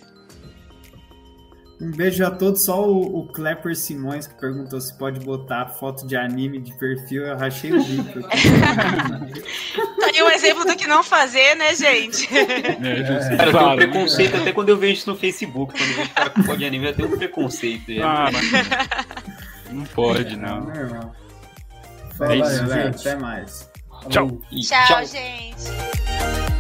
[1.82, 2.64] Um beijo a todos.
[2.66, 7.26] Só o, o Klepper Simões que perguntou se pode botar foto de anime de perfil.
[7.26, 8.20] Eu rachei o bico.
[8.20, 9.44] aqui.
[10.06, 12.28] Tá aí um exemplo do que não fazer, né, gente?
[12.38, 12.54] É.
[13.38, 15.74] Cara, eu tenho um preconceito até quando eu vejo isso no Facebook.
[15.78, 17.90] Quando eu vejo cara com foto de anime, eu tenho um preconceito.
[17.92, 18.02] é.
[18.02, 19.72] Ah, mas...
[19.74, 20.62] Não pode, não.
[20.62, 21.16] Normal.
[22.18, 22.92] Fala É aí, isso, galera.
[22.94, 23.08] gente.
[23.08, 23.72] Até mais.
[24.10, 24.42] Tchau.
[24.52, 26.55] E Tchau, gente.